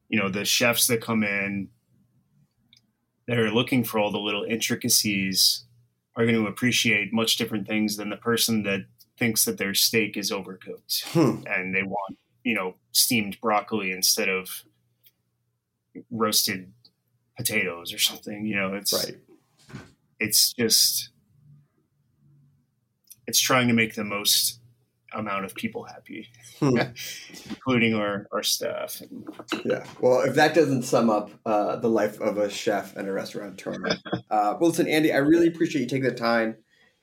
[0.10, 1.70] you know, the chefs that come in,
[3.28, 5.66] they're looking for all the little intricacies,
[6.16, 8.86] are going to appreciate much different things than the person that
[9.20, 11.46] thinks that their steak is overcooked hmm.
[11.48, 14.64] and they want, you know, steamed broccoli instead of
[16.10, 16.72] roasted
[17.36, 18.46] potatoes or something.
[18.46, 19.18] You know, it's right
[20.20, 21.10] it's just
[23.28, 24.60] it's trying to make the most
[25.14, 26.28] amount of people happy,
[26.60, 26.78] Hmm.
[27.50, 29.02] including our our staff.
[29.64, 29.86] Yeah.
[30.02, 33.74] Well, if that doesn't sum up uh, the life of a chef and a restaurateur.
[34.30, 36.58] uh, well, listen, Andy, I really appreciate you taking the time.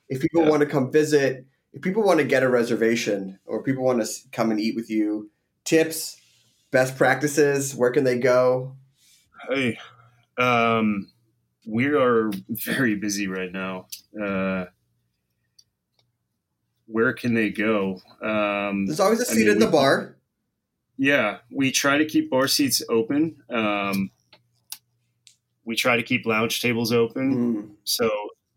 [0.09, 0.49] If people Yeah.
[0.49, 4.07] want to come visit, if people want to get a reservation or people want to
[4.31, 5.31] come and eat with you,
[5.63, 6.17] tips,
[6.71, 8.75] best practices, where can they go?
[9.49, 9.77] Hey,
[10.37, 11.09] um,
[11.67, 13.87] we are very busy right now.
[14.21, 14.65] Uh,
[16.87, 17.99] where can they go?
[18.21, 20.17] Um, There's always a seat mean, at the bar.
[20.97, 23.37] Yeah, we try to keep bar seats open.
[23.49, 24.11] Um,
[25.65, 27.35] we try to keep lounge tables open.
[27.35, 28.09] Mm, So,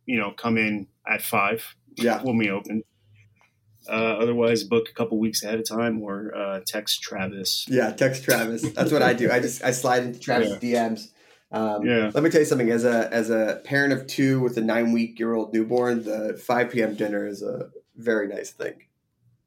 [0.07, 2.23] you know, come in at five yeah.
[2.23, 2.83] when we open.
[3.89, 7.65] Uh, otherwise, book a couple weeks ahead of time or uh, text Travis.
[7.69, 8.63] Yeah, text Travis.
[8.73, 9.31] That's what I do.
[9.31, 11.09] I just I slide into Travis DMs.
[11.51, 12.11] Um, Yeah.
[12.13, 12.71] Let me tell you something.
[12.71, 16.39] As a as a parent of two with a nine week year old newborn, the
[16.47, 16.95] five p.m.
[16.97, 18.85] dinner is a very nice thing.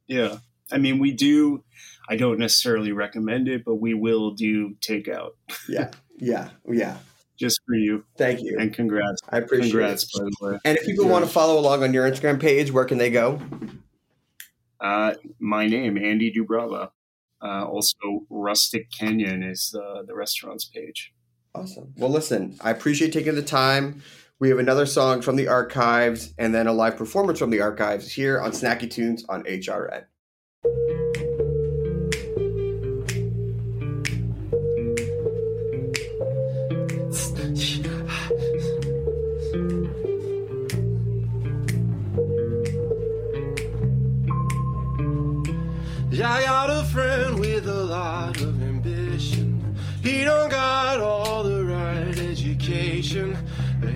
[0.07, 0.37] Yeah.
[0.71, 1.63] I mean, we do,
[2.09, 5.31] I don't necessarily recommend it, but we will do takeout
[5.67, 6.97] Yeah, yeah, yeah.
[7.37, 8.05] just for you.
[8.17, 8.57] Thank you.
[8.59, 9.19] And congrats.
[9.29, 10.19] I appreciate Congrats, it.
[10.19, 10.59] by the way.
[10.63, 11.11] And if people Yeah.
[11.11, 13.41] want to follow along on your Instagram page, where can they go?
[14.79, 16.91] Uh, my name, Andy Doubrava.
[17.43, 21.13] Uh, also, Rustic Canyon is uh, the restaurant's page.
[21.53, 21.93] Awesome.
[21.97, 24.03] Well, listen, I appreciate taking the time.
[24.41, 28.11] We have another song from the archives and then a live performance from the archives
[28.11, 30.05] here on Snacky Tunes on HRN.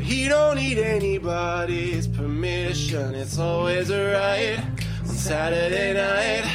[0.06, 3.16] He don't need anybody's permission.
[3.16, 4.60] It's always a riot
[5.02, 6.46] on Saturday night.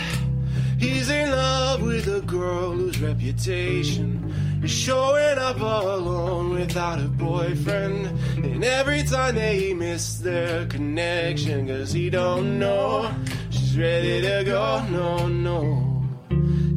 [0.79, 4.33] He's in love with a girl whose reputation
[4.63, 8.07] is showing up all alone without a boyfriend.
[8.37, 13.13] And every time they miss their connection, cause he don't know
[13.51, 14.85] she's ready to go.
[14.91, 16.05] No, no.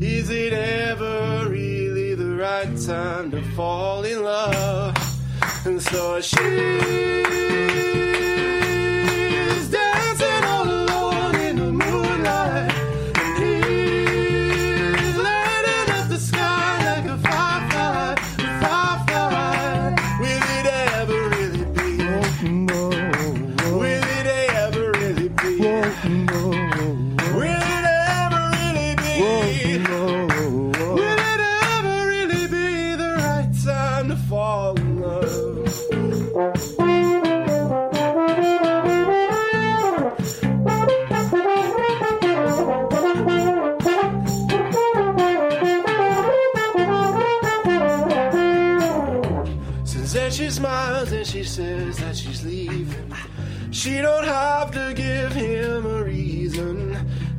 [0.02, 5.13] Is it ever really the right time to fall in love?
[5.66, 7.93] And so she's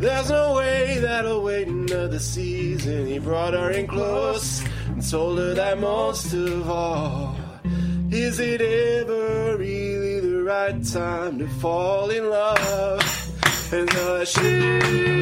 [0.04, 3.06] There's no way that'll wait another season.
[3.06, 7.34] He brought her in close and told her that most of all,
[8.10, 13.72] is it ever really the right time to fall in love?
[13.72, 13.90] And
[14.26, 15.13] so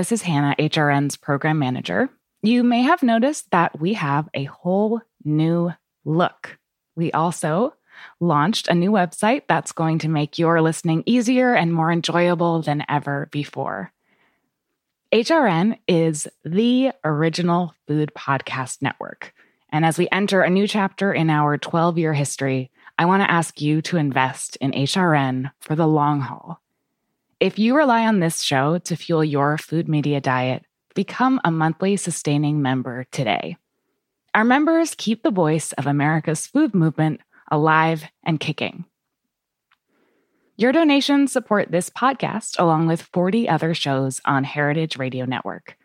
[0.00, 2.08] this is Hannah, HRN's program manager.
[2.40, 5.74] You may have noticed that we have a whole new
[6.06, 6.58] look.
[6.96, 7.74] We also
[8.18, 12.82] launched a new website that's going to make your listening easier and more enjoyable than
[12.88, 13.92] ever before.
[15.12, 19.34] HRN is the original food podcast network.
[19.68, 23.30] And as we enter a new chapter in our 12 year history, I want to
[23.30, 26.59] ask you to invest in HRN for the long haul.
[27.40, 30.62] If you rely on this show to fuel your food media diet,
[30.94, 33.56] become a monthly sustaining member today.
[34.34, 38.84] Our members keep the voice of America's food movement alive and kicking.
[40.58, 45.78] Your donations support this podcast along with 40 other shows on Heritage Radio Network.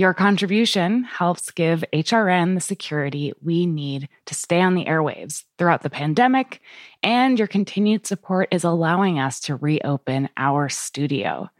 [0.00, 5.82] Your contribution helps give HRN the security we need to stay on the airwaves throughout
[5.82, 6.62] the pandemic,
[7.02, 11.50] and your continued support is allowing us to reopen our studio.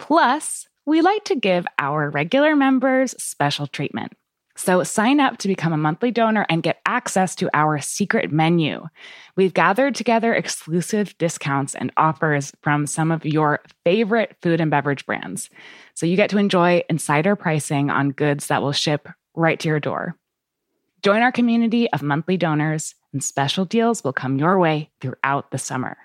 [0.00, 4.14] Plus, we like to give our regular members special treatment.
[4.62, 8.86] So sign up to become a monthly donor and get access to our secret menu.
[9.34, 15.06] We've gathered together exclusive discounts and offers from some of your favorite food and beverage
[15.06, 15.48] brands.
[15.94, 19.80] So you get to enjoy insider pricing on goods that will ship right to your
[19.80, 20.14] door.
[21.02, 25.58] Join our community of monthly donors, and special deals will come your way throughout the
[25.58, 25.96] summer.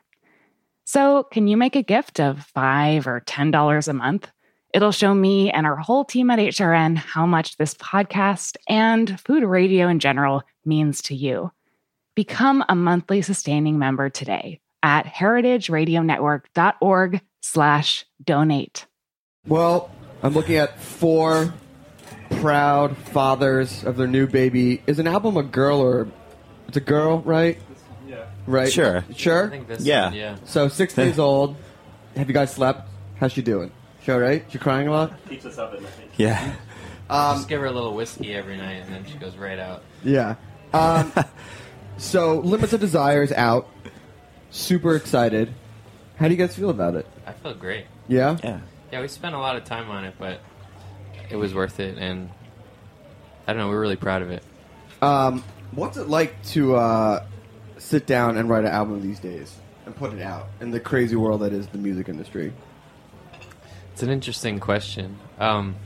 [0.85, 4.31] So, can you make a gift of 5 or $10 a month?
[4.75, 9.45] It'll show me and our whole team at HRN how much this podcast and food
[9.45, 11.53] radio in general means to you.
[12.13, 18.85] Become a monthly sustaining member today at heritageradionetwork.org slash donate.
[19.47, 19.89] Well,
[20.21, 21.53] I'm looking at four
[22.41, 24.81] proud fathers of their new baby.
[24.87, 26.09] Is an album a girl or
[26.67, 27.57] it's a girl, right?
[28.05, 28.25] Yeah.
[28.45, 28.69] Right.
[28.69, 29.05] Sure.
[29.15, 29.47] Sure.
[29.47, 30.07] I think this Yeah.
[30.07, 30.35] one, yeah.
[30.43, 31.55] So six days old.
[32.17, 32.89] Have you guys slept?
[33.21, 33.71] How's she doing?
[34.05, 34.45] She all right?
[34.49, 35.13] She crying a lot?
[35.27, 35.91] Keeps us up at night.
[36.15, 36.53] Yeah.
[37.09, 39.81] Just give her a little whiskey every night, and then she goes right out.
[40.03, 40.35] Yeah.
[40.73, 41.11] Um,
[41.97, 43.67] so Limits of Desire is out.
[44.51, 45.51] Super excited.
[46.17, 47.07] How do you guys feel about it?
[47.25, 47.87] I feel great.
[48.07, 48.37] Yeah.
[48.43, 48.59] Yeah.
[48.91, 50.39] Yeah, we spent a lot of time on it, but
[51.31, 52.29] it was worth it, and
[53.47, 54.43] I don't know, we're really proud of it.
[55.01, 57.25] Um, what's it like to uh,
[57.79, 59.55] sit down and write an album these days
[59.87, 62.53] and put it out in the crazy world that is the music industry?
[63.95, 65.17] It's an interesting question.
[65.39, 65.77] Um,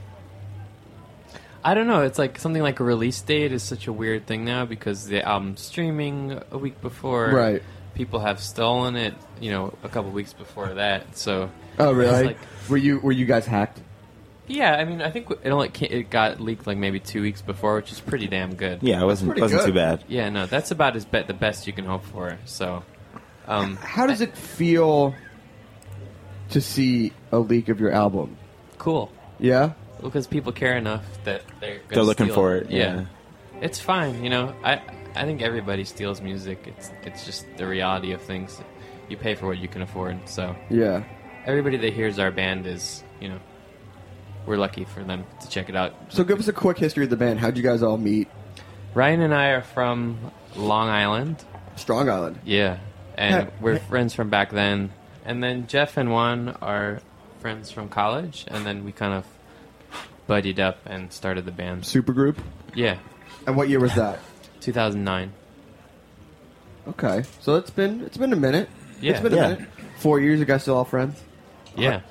[1.63, 2.01] I don't know.
[2.01, 5.21] It's like something like a release date is such a weird thing now because the
[5.21, 7.29] album's streaming a week before.
[7.29, 7.61] Right.
[7.93, 11.15] People have stolen it, you know, a couple weeks before that.
[11.19, 11.51] So.
[11.77, 12.25] Oh, really?
[12.25, 12.37] Like,
[12.67, 13.79] were you were you guys hacked?
[14.47, 17.43] yeah, I mean, I think it only ca- it got leaked like maybe two weeks
[17.43, 18.79] before, which is pretty damn good.
[18.81, 19.67] Yeah, it wasn't wasn't good.
[19.67, 20.03] too bad.
[20.07, 22.39] Yeah, no, that's about as be- the best you can hope for.
[22.45, 22.83] So,
[23.47, 25.13] um, How does it feel
[26.49, 28.37] to see a leak of your album?
[28.77, 29.73] cool Yeah.
[30.01, 32.69] because people care enough that they're gonna They're looking for it.
[32.71, 32.77] Yeah.
[33.01, 33.05] Yeah.
[33.61, 34.23] it's fine.
[34.23, 34.81] You know, I
[35.15, 36.63] I think everybody steals music.
[36.67, 38.61] It's it's just the reality of things.
[39.09, 40.29] You pay for what you can afford.
[40.29, 41.03] So Yeah.
[41.45, 43.39] everybody that hears our band is, you know,
[44.45, 45.93] we're lucky for them to check it out.
[46.09, 47.39] So give us a quick history of the band.
[47.39, 48.27] How'd you guys all meet?
[48.93, 50.17] Ryan and I are from
[50.55, 51.43] Long Island.
[51.75, 52.39] Strong Island.
[52.45, 52.77] Yeah,
[53.15, 54.91] and Hey, we're friends from back then.
[55.25, 57.01] And then Jeff and Juan are
[57.39, 59.25] friends from college, and then we kind of
[60.27, 61.83] buddied up and started the band.
[61.83, 62.37] Supergroup.
[62.75, 62.97] Yeah,
[63.47, 64.19] And what year was that?
[64.61, 65.31] 2009.
[66.87, 67.23] Okay.
[67.41, 68.69] So it's been it's been a minute.
[69.01, 69.11] Yeah.
[69.13, 69.47] It's been a Yeah.
[69.49, 69.67] minute.
[69.97, 70.39] Four years.
[70.39, 71.21] You guys still all friends?
[71.75, 72.01] Yeah.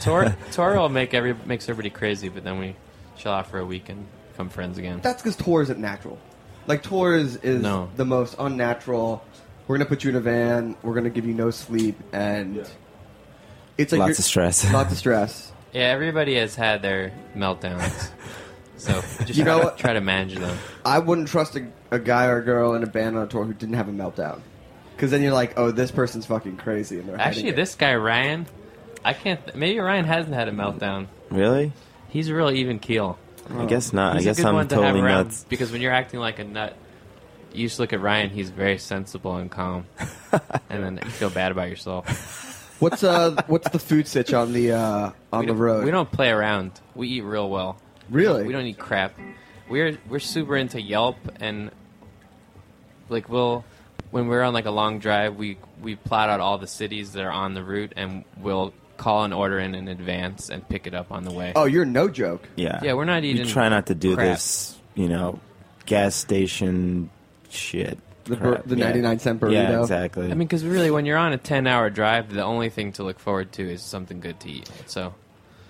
[0.00, 2.76] Tour tour will make every makes everybody crazy, but then we
[3.16, 5.00] chill out for a week and become friends again.
[5.02, 6.18] That's because tour isn't natural.
[6.66, 7.88] Like tour is, is No.
[7.96, 9.24] the most unnatural.
[9.68, 10.76] We're gonna put you in a van.
[10.82, 12.66] We're gonna give you no sleep, and
[13.76, 14.72] it's like Lots of stress.
[14.72, 15.52] Lots of stress.
[15.72, 18.10] Yeah, everybody has had their meltdowns,
[18.78, 18.92] so
[19.24, 19.78] just You try, know to, what?
[19.78, 20.56] try to manage them.
[20.84, 23.44] I wouldn't trust a, a guy or a girl in a band on a tour
[23.44, 24.40] who didn't have a meltdown.
[24.96, 27.56] Because then you're like, oh, this person's fucking crazy, and they're hiding Actually, it.
[27.56, 28.46] this guy Ryan,
[29.04, 29.44] I can't.
[29.44, 31.06] Th- maybe Ryan hasn't had a meltdown.
[31.30, 31.72] Really?
[32.08, 33.18] He's a real even keel.
[33.54, 34.16] I guess not.
[34.16, 35.44] He's I guess I'm one to totally nuts.
[35.48, 36.74] because when you're acting like a nut,
[37.58, 38.30] you just look at Ryan.
[38.30, 39.86] He's very sensible and calm,
[40.70, 42.76] and then you feel bad about yourself.
[42.80, 45.84] What's uh, what's the food sitch on the uh, on we the road?
[45.84, 46.72] We don't play around.
[46.94, 47.80] We eat real well.
[48.08, 48.44] really.
[48.46, 49.18] We don't eat crap.
[49.68, 51.70] We're we're super into Yelp and
[53.08, 53.64] like we'll
[54.10, 57.24] when we're on like a long drive, we we plot out all the cities that
[57.24, 60.94] are on the route and we'll call an order in in advance and pick it
[60.94, 61.52] up on the way.
[61.56, 62.48] Oh, you're no joke.
[62.56, 62.80] Yeah.
[62.82, 64.26] Yeah, we're not We eating try not to do crap.
[64.36, 65.40] this, you know,
[65.86, 67.10] gas station
[67.50, 67.98] shit.
[68.24, 68.66] The bur- crap.
[68.66, 68.84] the Yeah.
[68.86, 69.52] 99 cent burrito.
[69.52, 70.26] Yeah, exactly.
[70.26, 73.02] I mean, because really, when you're on a 10 hour drive, the only thing to
[73.02, 74.70] look forward to is something good to eat.
[74.86, 75.14] So,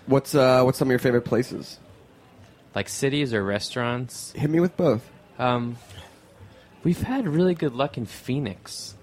[0.07, 1.79] What's uh, what's some of your favorite places?
[2.75, 5.09] like cities or restaurants, Hit me with both.
[5.39, 5.77] um,
[6.85, 8.95] we've had really good luck in Phoenix.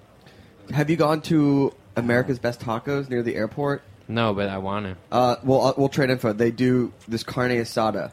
[0.72, 3.82] Have you gone to America's Best Tacos near the airport?
[4.08, 4.96] No, but I want to.
[5.12, 6.32] Uh, well, uh, we'll trade info.
[6.34, 8.12] They do this carne asada,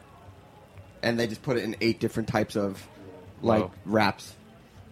[1.01, 2.85] and they just put it in eight different types of
[3.41, 3.71] like Whoa.
[3.85, 4.33] wraps.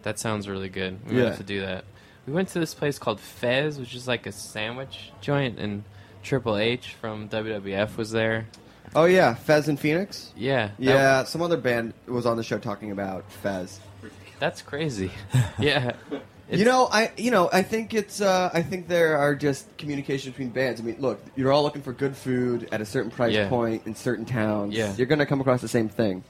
[0.04, 1.00] That sounds really good.
[1.10, 1.26] We Yeah.
[1.26, 1.84] have to do that.
[2.28, 5.84] We went to this place called Fez, which is like a sandwich joint, and
[6.24, 8.48] Triple H from WWF was there.
[8.96, 10.32] Oh yeah, Fez and Phoenix.
[10.36, 13.80] Yeah, Yeah, some other band was on the show talking about Fez.
[14.40, 15.12] that's crazy.
[15.60, 15.94] yeah,
[16.52, 20.32] you know, I you know, I think it's uh, I think there are just communication
[20.32, 20.82] between bands.
[20.82, 23.48] I mean, look, you're all looking for good food at a certain price Yeah.
[23.50, 24.74] point in certain towns.
[24.76, 24.94] Yeah.
[24.96, 26.24] You're gonna come across the same thing.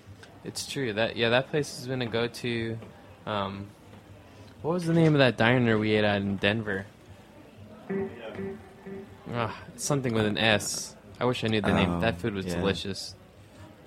[0.45, 0.93] It's true.
[0.93, 2.77] That yeah, that place has been a go-to.
[3.25, 3.67] Um,
[4.61, 6.85] what was the name of that diner we ate at in Denver?
[9.33, 10.95] Ah, something with an S.
[11.19, 11.91] I wish I knew the name.
[11.95, 12.55] Oh, That food was yeah.
[12.55, 13.15] delicious.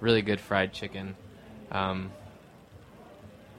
[0.01, 1.17] Really good fried chicken.
[1.73, 2.11] Um,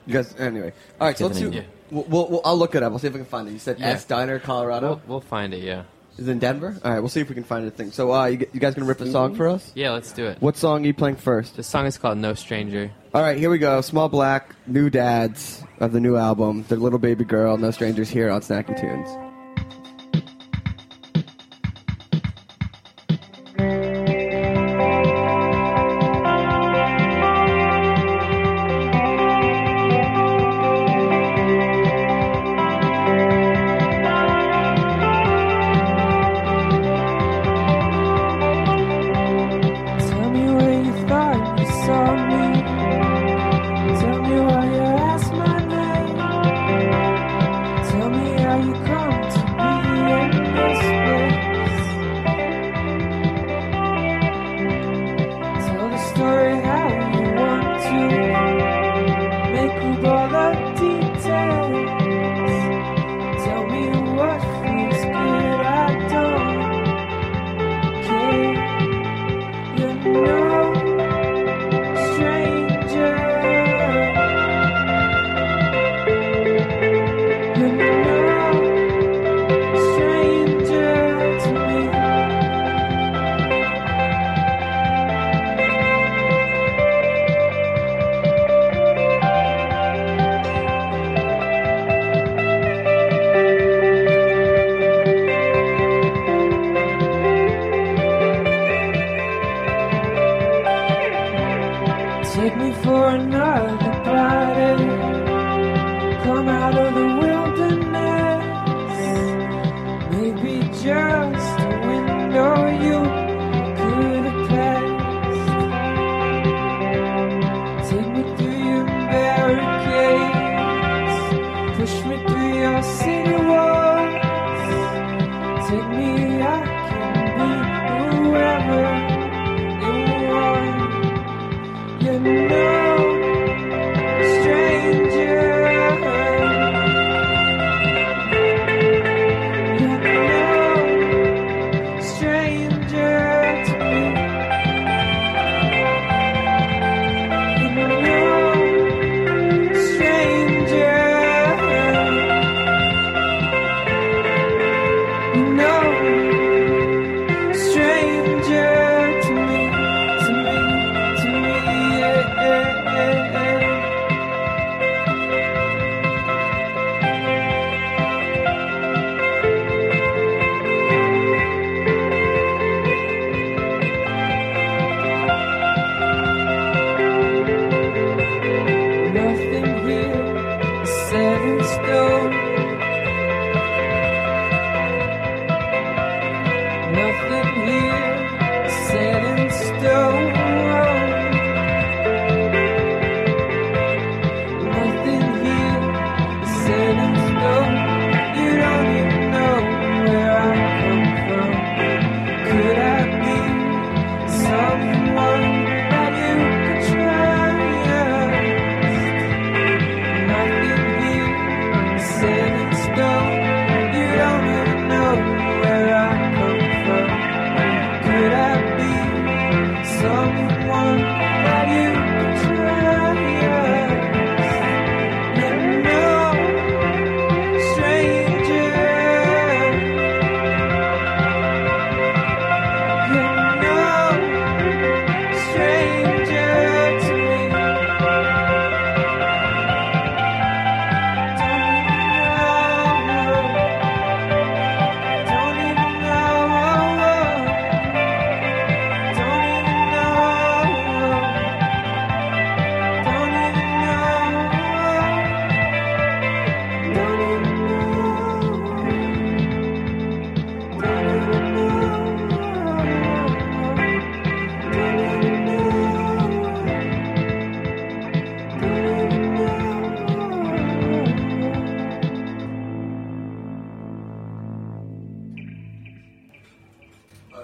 [0.06, 0.72] You guys, anyway.
[1.00, 1.50] All right, so let's do.
[1.50, 1.66] Tiffany.
[1.90, 2.92] We'll, we'll, we'll- I'll look it up.
[2.92, 3.52] I'll see if I can find it.
[3.52, 3.88] You said Yeah.
[3.88, 4.88] S Diner, Colorado.
[4.88, 5.62] we'll, we'll find it.
[5.62, 5.84] Yeah.
[6.18, 6.76] Is it in Denver?
[6.82, 7.90] All right, we'll see if we can find a thing.
[7.90, 9.70] So, uh, you, you guys gonna rip a song for us?
[9.74, 10.40] Yeah, let's do it.
[10.40, 11.56] What song are you playing first?
[11.56, 12.90] The song is called No Stranger.
[13.12, 13.80] All right, here we go.
[13.82, 18.30] Small Black, new dads of the new album, The Little Baby Girl, No Strangers here
[18.30, 19.25] on Snacky Tunes.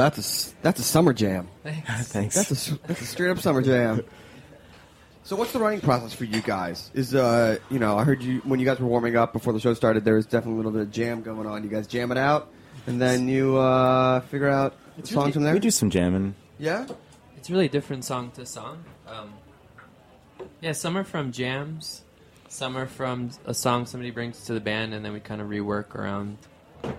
[0.03, 1.49] That's a s- that's a summer jam.
[1.65, 2.35] Thanks.
[2.35, 4.03] That's a s- that's a straight up summer jam.
[5.25, 6.91] So what's the writing process for you guys?
[6.95, 9.61] Is uh you know I heard you when you guys were warming up before the
[9.61, 11.63] show started there was definitely a little bit of jam going on.
[11.63, 12.51] You guys jam it out
[12.87, 15.55] and then you uh figure out the songs really- from there.
[15.55, 16.35] we do some jamming.
[16.59, 16.87] yeah.
[17.37, 18.85] It's really different song to song.
[19.09, 19.33] Um,
[20.61, 22.03] yeah, some are from jams,
[22.49, 25.49] some are from a song somebody brings to the band, and then we kind of
[25.49, 26.39] rework around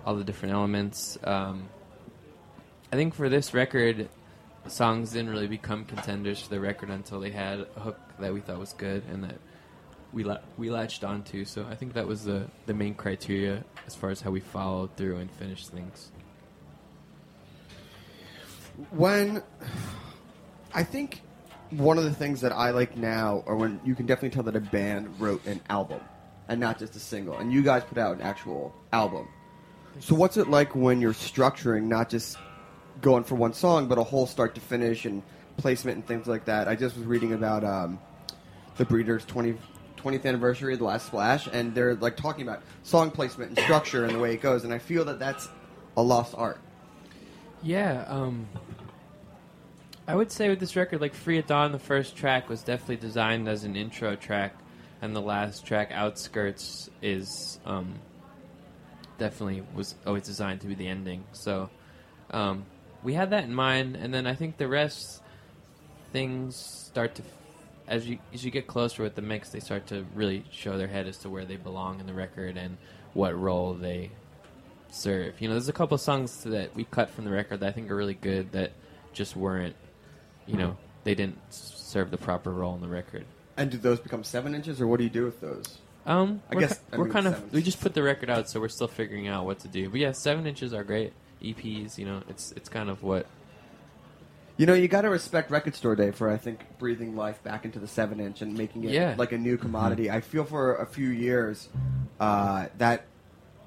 [0.06, 1.18] all the different elements.
[1.24, 1.70] Um,
[2.94, 4.08] I think for this record,
[4.68, 8.40] songs didn't really become contenders for the record until they had a hook that we
[8.40, 9.40] thought was good and that
[10.12, 11.44] we la- we latched onto.
[11.44, 14.96] So I think that was the the main criteria as far as how we followed
[14.96, 16.12] through and finished things.
[18.92, 19.42] when
[20.76, 21.22] I think
[21.72, 24.56] one of the things that I like now, or when you can definitely tell that
[24.56, 26.02] a band wrote an album
[26.48, 29.28] and not just a single, and you guys put out an actual album.
[30.00, 32.38] So what's it like when you're structuring, not just
[33.04, 35.22] going for one song, but a whole start to finish and
[35.58, 36.68] placement and things like that?
[36.68, 38.00] I just was reading about um,
[38.78, 39.56] the Breeders' 20,
[39.98, 44.16] 20th anniversary, the last splash, and they're like talking about song placement and structure and
[44.16, 45.48] the way it goes, and I feel that that's
[45.96, 46.60] a lost art.
[47.62, 48.48] Yeah, um,
[50.08, 52.98] I would say with this record, like Free at Dawn, the first track was definitely
[52.98, 54.56] designed as an intro track,
[55.02, 58.00] and the last track, Outskirts, is um,
[59.18, 61.24] definitely was always designed to be the ending.
[61.32, 61.70] So
[62.32, 62.66] um,
[63.04, 65.22] we had that in mind, and then I think the rest
[66.12, 67.24] things start to,
[67.88, 70.88] as you as you get closer with the mix, they start to really show their
[70.88, 72.78] head as to where they belong in the record and
[73.14, 74.12] what role they
[74.92, 75.40] serve.
[75.42, 77.90] You know, there's a couple songs that we cut from the record that I think
[77.92, 78.72] are really good that
[79.12, 79.76] just weren't,
[80.46, 83.26] you know, they didn't serve the proper role in the record.
[83.58, 85.78] And do those become seven inches, or what do you do with those?
[86.06, 88.50] Um, I guess- ki- I we're mean, kind of we just put the record out,
[88.50, 89.90] so we're still figuring out what to do.
[89.90, 91.14] But yeah, seven inches are great.
[91.44, 93.26] EPs, you know, it's it's kind of what
[94.58, 97.66] You know, you got to respect Record Store Day for I think breathing life back
[97.66, 99.16] into the seven inch and making it Yeah.
[99.18, 100.10] like a new commodity.
[100.12, 101.70] I feel for a few years
[102.20, 103.06] uh, that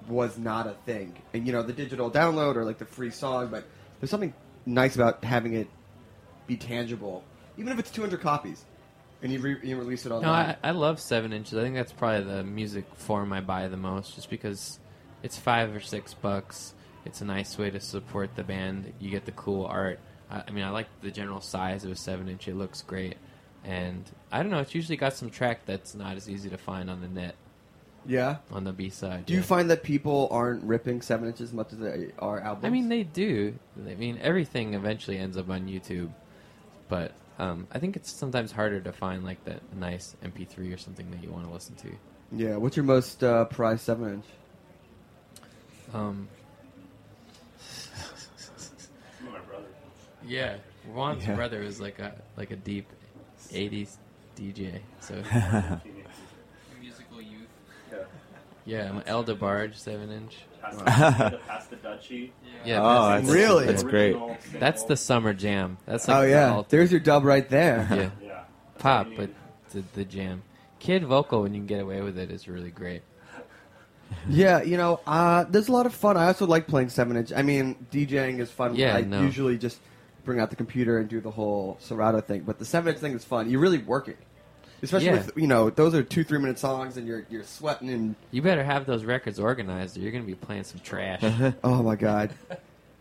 [0.08, 3.48] was not a thing, and you know, the digital download or like the free song,
[3.50, 3.64] but
[4.00, 4.32] there's something
[4.64, 5.68] nice about having it
[6.46, 7.24] be tangible,
[7.58, 8.64] even if it's 200 copies,
[9.20, 10.56] and you, re- you release it No, online.
[10.62, 11.58] I, I love seven inches.
[11.58, 14.78] I think that's probably the music form I buy the most, just because
[15.24, 16.72] it's five or six bucks.
[17.06, 18.92] It's a nice way to support the band.
[18.98, 20.00] You get the cool art.
[20.30, 22.48] I, I mean, I like the general size of a seven inch.
[22.48, 23.16] It looks great,
[23.64, 24.58] and I don't know.
[24.58, 27.36] It's usually got some track that's not as easy to find on the net
[28.08, 28.36] yeah.
[28.50, 29.26] on the B side.
[29.26, 32.64] Do you find that people aren't ripping seven inches as much as they are albums?
[32.64, 33.54] I mean, they do.
[33.78, 36.10] I mean, everything eventually ends up on YouTube,
[36.88, 41.10] but um, I think it's sometimes harder to find like that nice MP3 or something
[41.10, 41.92] that you want to listen to.
[42.32, 42.56] yeah.
[42.56, 44.24] What's your most uh, prized seven inch?
[45.94, 46.28] Um,
[50.26, 50.56] yeah,
[50.92, 51.34] Juan's Yeah.
[51.34, 52.86] brother is like a like a deep
[53.52, 53.96] '80s
[54.36, 55.14] DJ, so
[56.80, 57.48] musical youth.
[58.64, 60.36] Yeah, I'm El DeBarge, seven inch.
[60.62, 62.30] Pass the Dutchie.
[62.64, 63.66] Yeah, Oh, that's, that's, Really?
[63.66, 64.16] That's great.
[64.54, 65.78] that's the summer jam.
[65.86, 67.86] That's like oh the yeah, ult- there's your dub right there.
[67.90, 68.40] yeah, Yeah.
[68.78, 69.30] pop, but
[69.70, 70.42] the, the jam.
[70.80, 73.02] Kid vocal when you can get away with it is really great.
[74.28, 76.16] Yeah, you know, uh, there's a lot of fun.
[76.16, 77.32] I also like playing seven inch.
[77.34, 78.74] I mean, DJing is fun.
[78.76, 79.20] Yeah, I no.
[79.22, 79.78] usually just
[80.26, 82.42] bring out the computer and do the whole Serato thing.
[82.42, 83.48] But the seven inch thing is fun.
[83.48, 84.16] You're really working,
[84.82, 85.12] especially Yeah.
[85.14, 88.42] with you know those are two three minute songs and you're you're sweating and You
[88.42, 91.22] better have those records organized, or you're gonna be playing some trash.
[91.64, 92.32] oh my god.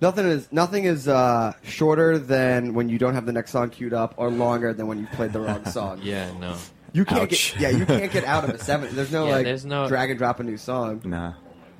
[0.01, 3.93] Nothing is nothing is uh, shorter than when you don't have the next song queued
[3.93, 5.99] up, or longer than when you played the wrong song.
[6.03, 6.55] yeah, no.
[6.93, 7.53] You can't Ouch.
[7.53, 8.93] get yeah, you can't get out of a seven.
[8.95, 11.01] There's no Yeah, like there's no- drag and drop a new song.
[11.05, 11.33] Nah.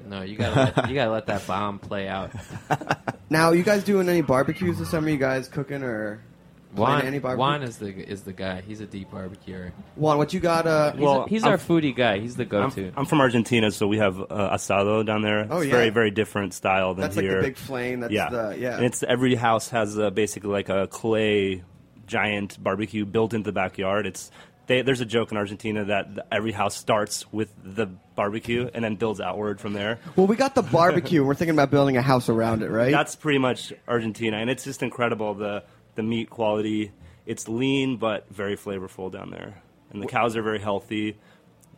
[0.05, 2.31] No, you gotta let, you gotta let that bomb play out.
[3.27, 5.09] Now, you guys doing any barbecues this summer?
[5.09, 6.21] You guys cooking or
[6.75, 7.39] Juan, any barbecue?
[7.39, 8.61] Juan is the is the guy.
[8.61, 9.73] He's a deep barbecuer.
[9.95, 10.19] Juan?
[10.19, 10.67] What you got?
[10.67, 12.19] Uh, He's, Well, a, he's I'm- our foodie guy.
[12.19, 12.91] He's the go-to.
[12.95, 15.47] I'm from Argentina, so we have uh, asado down there.
[15.49, 15.71] Oh, it's yeah.
[15.73, 17.37] very, very different style than that's like here.
[17.41, 18.01] the big flame.
[18.01, 18.75] That's yeah, the yeah.
[18.75, 21.63] And it's every house has uh, basically like a clay
[22.05, 24.05] giant barbecue built into the backyard.
[24.05, 24.29] It's
[24.67, 27.85] they, there's a joke in Argentina that every house starts with the
[28.15, 29.99] barbecue and then builds outward from there.
[30.15, 31.19] well, we got the barbecue.
[31.21, 32.91] and We're thinking about building a house around it, right?
[32.91, 35.63] That's pretty much Argentina, and it's just incredible the
[35.95, 36.91] the meat quality.
[37.25, 39.61] It's lean but very flavorful down there,
[39.91, 41.17] and the cows are very healthy.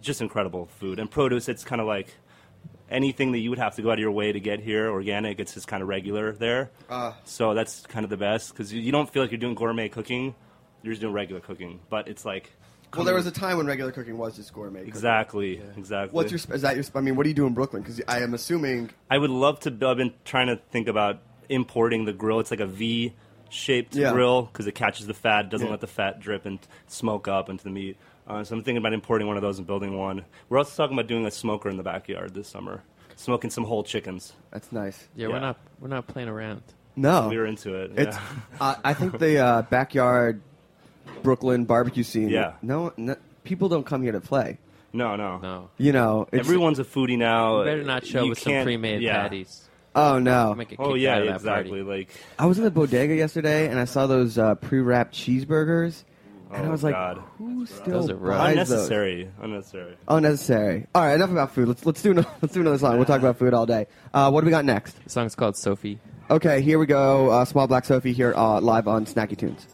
[0.02, 1.50] Just incredible food and produce.
[1.50, 2.14] It's kind of like
[2.90, 5.40] anything that you would have to go out of your way to get here organic.
[5.40, 6.72] It's just kind of regular there.
[6.90, 7.14] Uh.
[7.26, 9.90] so that's kind of the best because you, you don't feel like you're doing gourmet
[9.90, 10.36] cooking.
[10.84, 12.52] You're just doing regular cooking, but it's like
[12.96, 14.80] well, there was a time when regular cooking was just gourmet.
[14.80, 14.90] cooking.
[14.90, 16.16] exactly exactly.
[16.16, 16.40] What's your?
[16.56, 16.86] Is that your?
[16.96, 17.82] I mean, what do you do in Brooklyn?
[17.82, 18.90] Because I am assuming.
[19.10, 19.70] I would love to.
[19.70, 21.20] I've been trying to think about
[21.50, 22.40] importing the grill.
[22.40, 23.14] It's like a V
[23.50, 24.12] shaped Yeah.
[24.12, 25.72] grill because it catches the fat, doesn't Yeah.
[25.72, 27.98] let the fat drip and smoke up into the meat.
[28.28, 30.26] Uh, so I'm thinking about importing one of those and building one.
[30.50, 32.84] We're also talking about doing a smoker in the backyard this summer,
[33.16, 34.34] smoking some whole chickens.
[34.52, 35.08] That's nice.
[35.16, 36.62] Yeah, we're not we're not playing around.
[36.98, 37.92] No, We were into it.
[37.96, 38.18] It's.
[38.18, 38.24] yeah.
[38.60, 40.42] I I think the uh, backyard
[41.24, 42.30] Brooklyn barbecue scene.
[42.30, 42.54] Yeah.
[42.62, 44.58] No, no, people don't come here to play.
[44.94, 45.70] No, no, No.
[45.78, 47.60] You know, it's, Everyone's a foodie now.
[47.60, 49.22] You better not show You with some pre-made yeah.
[49.24, 49.64] patties.
[49.96, 50.54] Oh no!
[50.54, 51.84] Make Oh yeah, out of that exactly.
[51.84, 52.00] party.
[52.02, 56.04] Like I was in the bodega yesterday and I saw those uh, pre-wrapped cheeseburgers,
[56.52, 57.22] and I Oh, was like, God.
[57.40, 58.38] "Who still Those are rough.
[58.38, 59.30] buys those?" unnecessary.
[59.42, 59.98] Unnecessary.
[60.08, 60.86] Unnecessary.
[60.94, 61.68] All right, enough about food.
[61.68, 62.98] Let's let's do another, let's do another song.
[62.98, 63.88] We'll talk about food all day.
[64.14, 65.04] Uh, what do we got next?
[65.04, 66.00] The song's called Sophie.
[66.30, 67.30] Okay, here we go.
[67.32, 69.66] Uh, Small Black Sophie here uh, live on Snacky Tunes.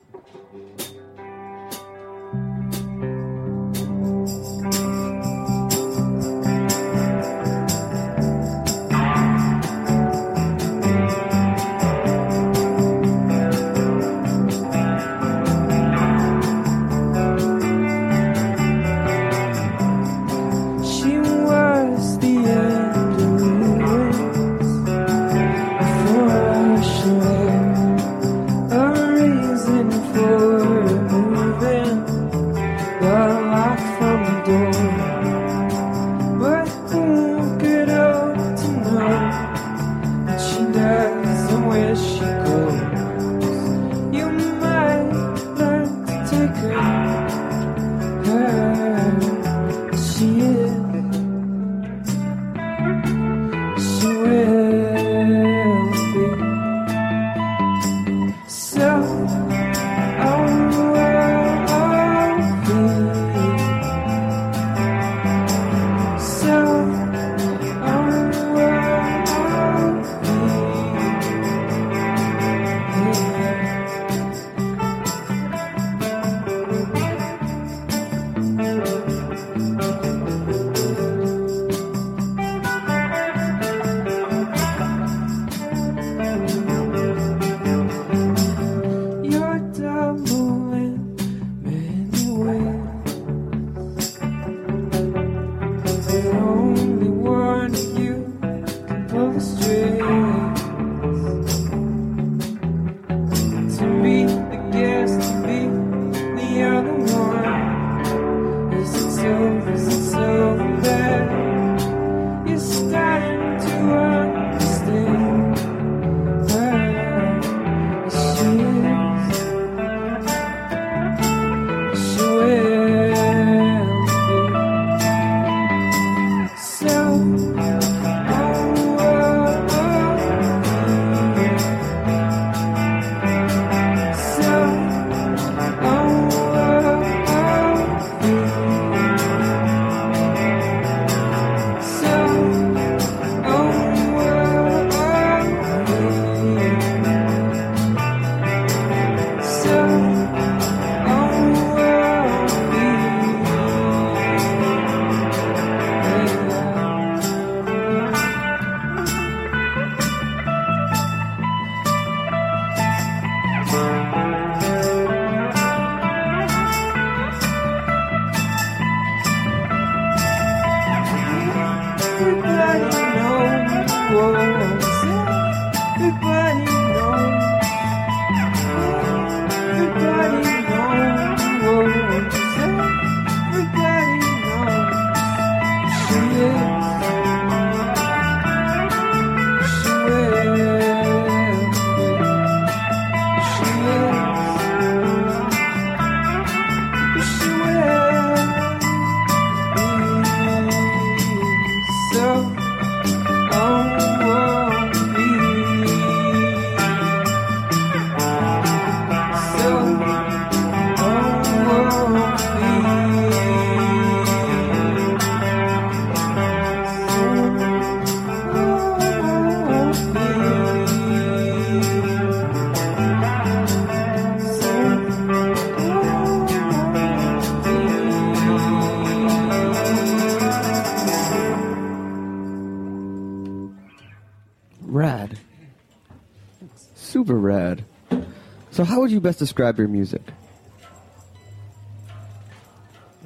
[239.23, 240.21] Best describe your music?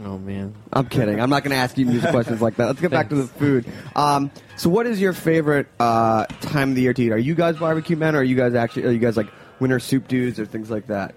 [0.03, 0.53] Oh man.
[0.71, 1.19] I'm kidding.
[1.19, 2.67] I'm not going to ask you music questions like that.
[2.67, 3.65] Let's get back to the food.
[3.95, 7.11] Um, so, what is your favorite uh, time of the year to eat?
[7.11, 9.27] Are you guys barbecue men, or are you guys actually are you guys like
[9.59, 11.15] winter soup dudes or things like that?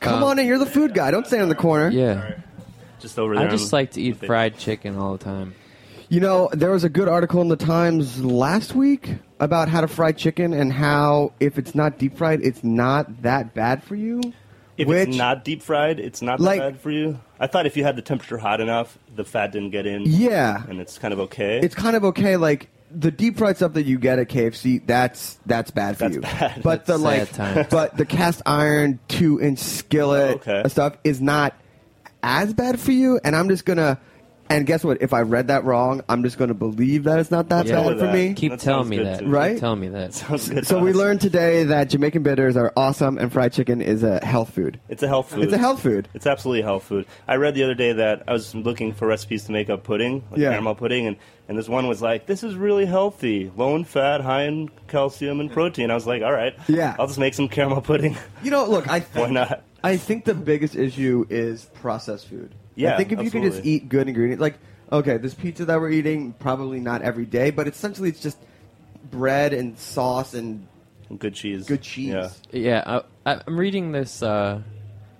[0.00, 0.46] Come Um, on in.
[0.46, 1.10] You're the food guy.
[1.10, 1.88] Don't stand in the corner.
[1.88, 2.38] Yeah.
[3.00, 3.46] Just over there.
[3.46, 5.54] I just like to eat fried chicken all the time.
[6.14, 9.88] You know, there was a good article in the Times last week about how to
[9.88, 14.20] fry chicken and how if it's not deep fried, it's not that bad for you.
[14.78, 17.18] If which, it's not deep fried, it's not Like- that bad for you.
[17.40, 20.02] I thought if you had the temperature hot enough, the fat didn't get in.
[20.04, 20.62] Yeah.
[20.68, 21.58] and it's kind of okay.
[21.60, 22.36] it's kind of okay.
[22.36, 26.14] Like the deep fried stuff that you get at KFC, that's that's bad for That's
[26.14, 26.20] you.
[26.20, 26.60] bad.
[26.62, 27.66] But the like, times.
[27.72, 30.68] but the cast iron two inch skillet Oh, okay.
[30.68, 31.54] stuff is not
[32.22, 33.18] as bad for you.
[33.24, 33.98] And I'm just gonna.
[34.54, 35.02] And guess what?
[35.02, 37.76] If I read that wrong, I'm just gonna believe that it's not that Yeah.
[37.76, 38.34] bad With for me.
[38.34, 39.18] Keep That telling sounds me good that.
[39.20, 39.26] too.
[39.28, 39.50] Right?
[39.52, 40.14] Keep telling me that.
[40.14, 40.66] Sounds good.
[40.66, 40.96] So to we us.
[40.96, 44.78] learned today that Jamaican bitters are awesome, and fried chicken is a health food.
[44.88, 45.44] It's a health food.
[45.44, 46.08] It's a health food.
[46.14, 47.06] It's absolutely a health food.
[47.26, 50.22] I read the other day that I was looking for recipes to make a pudding,
[50.30, 50.50] like Yeah.
[50.50, 51.16] caramel pudding, and,
[51.48, 55.40] and this one was like, "This is really healthy, low in fat, high in calcium
[55.40, 56.94] and protein." I was like, "All right, Yeah.
[56.98, 59.62] I'll just make some caramel pudding." You know, look, I Why not?
[59.82, 62.54] I think the biggest issue is processed food.
[62.76, 64.58] I think if you could just eat good ingredients, like
[64.92, 68.38] okay, this pizza that we're eating, probably not every day, but essentially it's just
[69.10, 70.66] bread and sauce and
[71.18, 71.66] Good cheese.
[71.66, 72.12] good cheese.
[72.12, 72.30] Yeah.
[72.52, 74.62] Yeah, I, I'm reading this uh,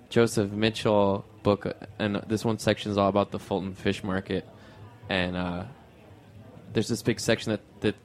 [0.09, 4.47] Joseph Mitchell book, and this one section is all about the Fulton Fish Market,
[5.09, 5.63] and uh,
[6.73, 7.95] there's this big section that that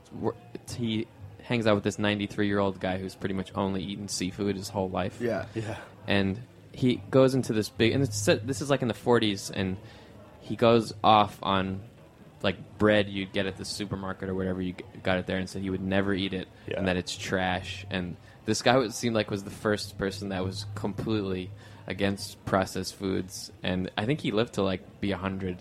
[0.77, 1.07] he
[1.43, 4.69] hangs out with this 93 year old guy who's pretty much only eaten seafood his
[4.69, 5.19] whole life.
[5.21, 5.47] Yeah.
[5.55, 5.77] Yeah.
[6.07, 6.41] and
[6.73, 9.77] he goes into this big and it's, this is like in the 40s and
[10.41, 11.81] he goes off on
[12.43, 15.63] like bread you'd get at the supermarket or whatever you got it there and said
[15.63, 16.79] he would never eat it Yeah.
[16.79, 18.17] and that it's trash and
[18.47, 21.51] this guy would seem like was the first person that was completely
[21.87, 25.59] against processed foods and i think he lived to like be a 100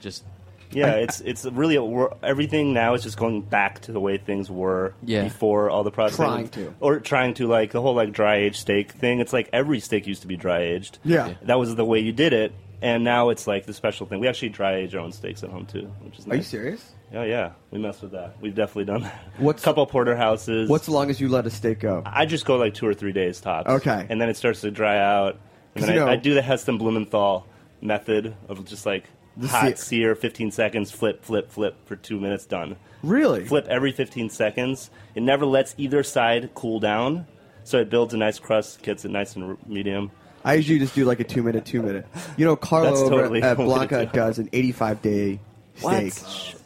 [0.00, 0.24] just
[0.72, 4.50] Yeah, it's it's really a, everything now is just going back to the way things
[4.50, 5.24] were Yeah.
[5.24, 6.24] before all the processing.
[6.24, 6.74] Trying to.
[6.80, 9.20] or trying to like the whole like dry aged steak thing.
[9.20, 10.98] It's like every steak used to be dry aged.
[11.04, 11.34] Yeah.
[11.42, 12.52] that was the way you did it,
[12.82, 14.20] and now it's like the special thing.
[14.20, 16.92] We actually dry age our own steaks at home too, which is Are you serious?
[17.14, 18.34] Oh yeah, we mess with that.
[18.40, 19.20] We've definitely done that.
[19.38, 20.68] What's- a couple porterhouses?
[20.68, 22.02] What's the longest you let a steak go?
[22.04, 23.70] I just go like two or three days tops.
[23.70, 24.06] Okay.
[24.10, 25.38] and then it starts to dry out,
[25.74, 27.46] and 'Cause then I, know- I do the Heston Blumenthal
[27.80, 29.04] method of just like
[29.36, 29.76] The hot sear.
[29.76, 32.76] sear, 15 seconds, flip, flip, flip for two minutes, done.
[33.02, 33.44] Really?
[33.44, 34.90] Flip every 15 seconds.
[35.14, 37.26] It never lets either side cool down,
[37.64, 40.10] so it builds a nice crust, gets it nice and medium.
[40.44, 42.06] I usually just do like a two minute, two minute.
[42.36, 44.12] You know, Carlo That's over totally at Blanca it is.
[44.12, 45.40] does an 85 day
[45.74, 46.14] steak.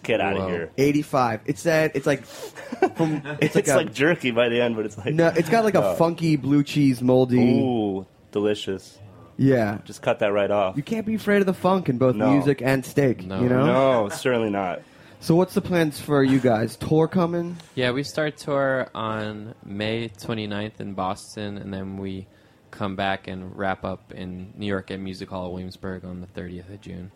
[0.02, 0.44] Get out Whoa.
[0.44, 0.70] of here.
[0.78, 1.40] 85.
[1.46, 1.96] It's that.
[1.96, 3.22] It's like from.
[3.40, 5.28] It's It's, like, like, jerky by the end, but it's like no.
[5.28, 5.94] It's got like a Oh.
[5.96, 7.38] funky blue cheese moldy.
[7.60, 8.98] Ooh, delicious.
[9.40, 9.78] Yeah.
[9.86, 10.76] Just cut that right off.
[10.76, 12.30] You can't be afraid of the funk in both No.
[12.30, 13.24] music and steak.
[13.26, 13.40] No.
[13.40, 13.64] You know.
[14.04, 14.82] No, certainly not.
[15.20, 16.76] So what's the plans for you guys?
[16.76, 17.56] Tour coming?
[17.74, 22.26] Yeah, we start tour on May 29th in Boston, and then we
[22.70, 26.26] come back and wrap up in New York at Music Hall of Williamsburg on the
[26.26, 27.10] 30th of June.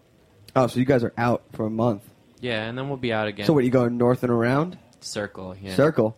[0.57, 2.03] Oh, so you guys are out for a month.
[2.41, 3.45] Yeah, and then we'll be out again.
[3.47, 3.65] So what?
[3.65, 4.79] You going north and around?
[5.01, 5.75] Circle, yeah.
[5.75, 6.17] Circle.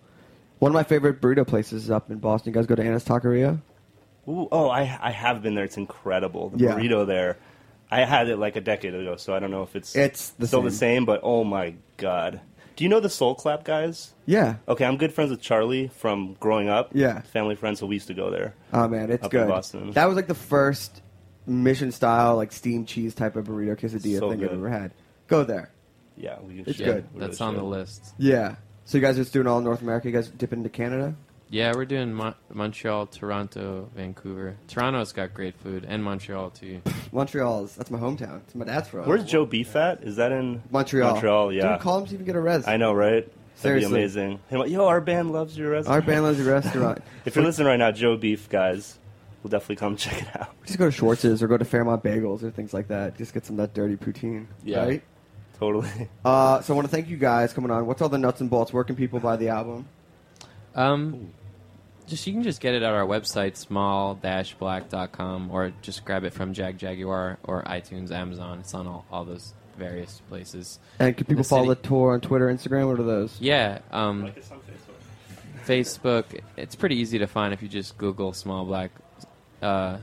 [0.60, 2.52] One of my favorite burrito places is up in Boston.
[2.52, 3.60] You guys go to Anna's Taqueria?
[4.28, 5.64] Ooh, oh, I I have been there.
[5.64, 6.50] It's incredible.
[6.50, 6.72] The Yeah.
[6.74, 7.36] burrito there.
[7.90, 10.46] I had it like a decade ago, so I don't know if it's It's the
[10.48, 10.64] still same.
[10.64, 11.04] the same.
[11.04, 12.40] But oh my god,
[12.74, 14.12] do you know the Soul Clap guys?
[14.26, 14.56] Yeah.
[14.66, 16.90] Okay, I'm good friends with Charlie from growing up.
[16.92, 17.20] Yeah.
[17.20, 18.54] family friends, so we used to go there.
[18.72, 19.48] Oh man, it's Up in good.
[19.48, 19.92] Boston.
[19.92, 21.00] That was like the first
[21.46, 24.58] mission style, like steamed cheese type of burrito quesadilla So thing I've good.
[24.58, 24.90] ever had.
[25.28, 25.70] Go there.
[26.16, 26.80] Yeah, we It's should.
[26.80, 27.04] Yeah, good.
[27.14, 28.14] We That's really on the list.
[28.18, 28.56] Yeah.
[28.84, 30.08] So you guys are just doing all North America.
[30.08, 31.14] You guys dipping into Canada?
[31.48, 34.56] Yeah, we're doing Mon- Montreal, Toronto, Vancouver.
[34.66, 36.82] Toronto's got great food, and Montreal too.
[37.12, 38.38] Montreal's that's my hometown.
[38.46, 39.06] It's my dad's from.
[39.06, 40.02] Where's Joe Beef at?
[40.02, 41.12] Is that in Montreal?
[41.12, 41.72] Montreal, yeah.
[41.72, 42.66] Dude, call him so you can get a res.
[42.66, 43.30] I know, right?
[43.62, 44.40] That'd be amazing.
[44.48, 45.94] Hey, Yo, our band loves your restaurant.
[45.94, 46.98] Our band loves your restaurant.
[47.24, 48.98] if you're listening right now, Joe Beef guys,
[49.42, 50.50] we'll definitely come check it out.
[50.66, 53.16] Just go to Schwartz's or go to Fairmount Bagels or things like that.
[53.16, 54.46] Just get some of that dirty poutine.
[54.64, 54.84] Yeah.
[54.84, 55.02] Right?
[55.58, 55.88] Totally.
[56.22, 57.86] Uh, so I want to thank you guys coming on.
[57.86, 58.74] What's all the nuts and bolts?
[58.74, 59.86] Where can people buy the album?
[60.76, 61.30] Um,
[62.06, 66.54] just you can just get it at our website, small-black.com, or just grab it from
[66.54, 68.60] Jagjaguwar or iTunes, Amazon.
[68.60, 70.78] It's on all, all those various places.
[71.00, 72.88] And can people The follow city- the tour on Twitter, Instagram?
[72.88, 73.36] What are those?
[73.40, 74.30] Yeah, um,
[75.66, 76.24] Facebook.
[76.56, 78.90] It's pretty easy to find if you just Google Small Black.
[79.60, 79.98] Uh,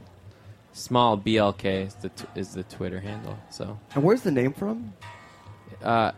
[0.74, 3.38] small BLK is the t- is the Twitter handle.
[3.52, 4.94] So And where's the name from?
[5.84, 6.12] uh,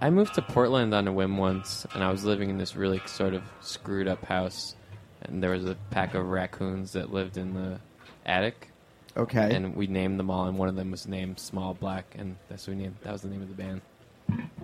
[0.00, 3.00] I moved to Portland on a whim once, and I was living in this really
[3.06, 4.74] sort of screwed up house,
[5.22, 7.80] and there was a pack of raccoons that lived in the
[8.24, 8.68] attic.
[9.16, 9.54] Okay.
[9.54, 12.66] And we named them all, and one of them was named Small Black, and that's
[12.66, 12.96] what we named.
[13.02, 13.82] That was the name of the band.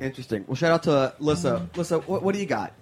[0.01, 0.45] Interesting.
[0.47, 1.69] Well, shout out to uh, Lissa.
[1.75, 2.73] Lissa, what, what do you got?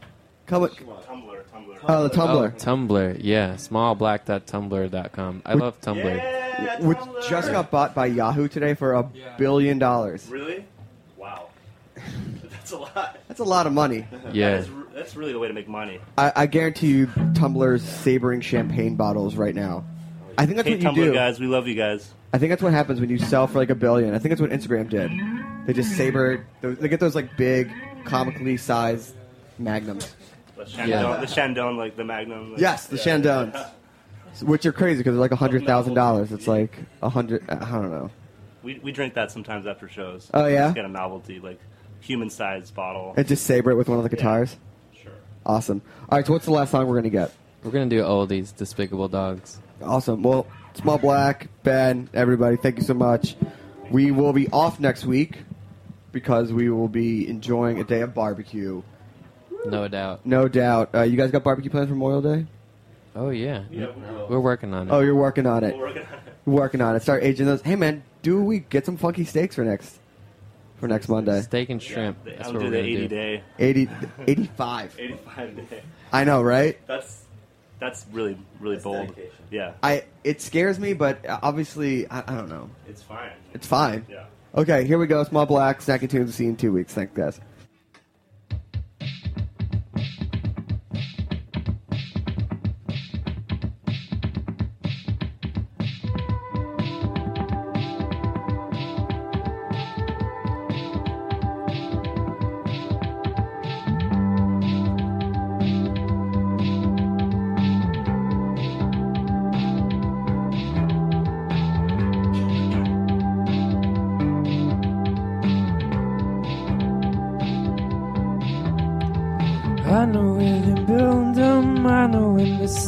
[0.47, 1.79] Come with, Tumblr, Tumblr.
[1.89, 2.53] Oh, the Tumblr.
[2.55, 3.55] Oh, Tumblr, yeah.
[3.55, 5.43] Smallblack.tumblr.com.
[5.47, 6.81] I love Tumblr.
[6.81, 6.99] which
[7.29, 10.29] just got bought by Yahoo today for a billion dollars.
[10.29, 10.67] Really?
[12.79, 12.89] Wow.
[12.95, 13.19] That's a lot.
[13.29, 14.07] That's a lot of money.
[14.33, 14.51] Yeah.
[14.51, 16.01] That is, that's really the way to make money.
[16.19, 19.85] I, I guarantee you, Tumblr's sabering champagne bottles right now.
[20.39, 21.13] I think that's hey, what you Tumblr do.
[21.15, 22.13] guys, we love you guys.
[22.33, 24.15] I think that's what happens when you sell for like a billion.
[24.15, 25.11] I think that's what Instagram did.
[25.67, 26.45] They just saber.
[26.63, 27.71] They get those like big,
[28.05, 29.15] comically sized
[29.59, 30.15] magnums.
[30.57, 31.17] The Shandong, Yeah.
[31.21, 32.53] the Shandong, like the Magnum.
[32.53, 33.03] Like, Yes, the yeah.
[33.03, 33.67] Shandones,
[34.43, 36.33] which are crazy because they're like a hundred thousand dollars.
[36.33, 37.45] It's like a hundred.
[37.49, 38.11] I don't know.
[38.63, 40.31] We, we drink that sometimes after shows.
[40.33, 40.65] Oh, yeah?
[40.67, 41.61] Just get a novelty, like
[42.05, 43.15] human-sized bottle.
[43.17, 44.57] And just saber it with one of the guitars.
[45.03, 45.13] Sure.
[45.45, 45.83] Awesome.
[46.09, 47.33] All right, so what's the last song we're gonna get?
[47.65, 49.59] We're going to do oldies, Despicable Dogs.
[49.83, 50.23] Awesome.
[50.23, 53.37] Well, Small Black, Ben, everybody, thank you so much.
[53.91, 55.39] We will be off next week
[56.13, 58.83] because we will be enjoying a day of barbecue.
[59.65, 60.27] No doubt.
[60.27, 60.95] No doubt.
[60.95, 62.47] Uh, you guys got barbecue plans for Memorial Day?
[63.17, 63.65] Oh, yeah.
[63.71, 64.27] Yeah, we will.
[64.29, 64.93] We're working on it.
[64.93, 65.75] Oh, you're working on it.
[65.75, 66.35] We're working on it.
[66.45, 67.01] Working on it.
[67.01, 67.63] Start aging those.
[67.63, 69.99] Hey, man, do we get some funky steaks for next
[70.85, 71.41] for next Monday?
[71.41, 72.19] Steak and shrimp.
[72.27, 73.09] Yeah, That's I'll what do we're the going to 80 do.
[73.09, 73.43] day.
[73.59, 73.89] 80,
[74.29, 74.97] 85.
[74.99, 75.83] 85 day.
[76.13, 76.79] I know, right?
[76.87, 77.23] That's
[77.81, 79.17] that's really really bold.
[79.51, 82.69] Yeah, I it scares me, but obviously I, I don't know.
[82.89, 83.33] it's fine.
[83.55, 84.07] It's fine.
[84.11, 84.25] Yeah.
[84.55, 85.25] Okay, here we go.
[85.25, 86.35] Small Black, Snacky Tunes.
[86.35, 86.93] See you in two weeks.
[86.95, 87.41] Thanks, guys.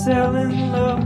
[0.05, 1.06] Selling low.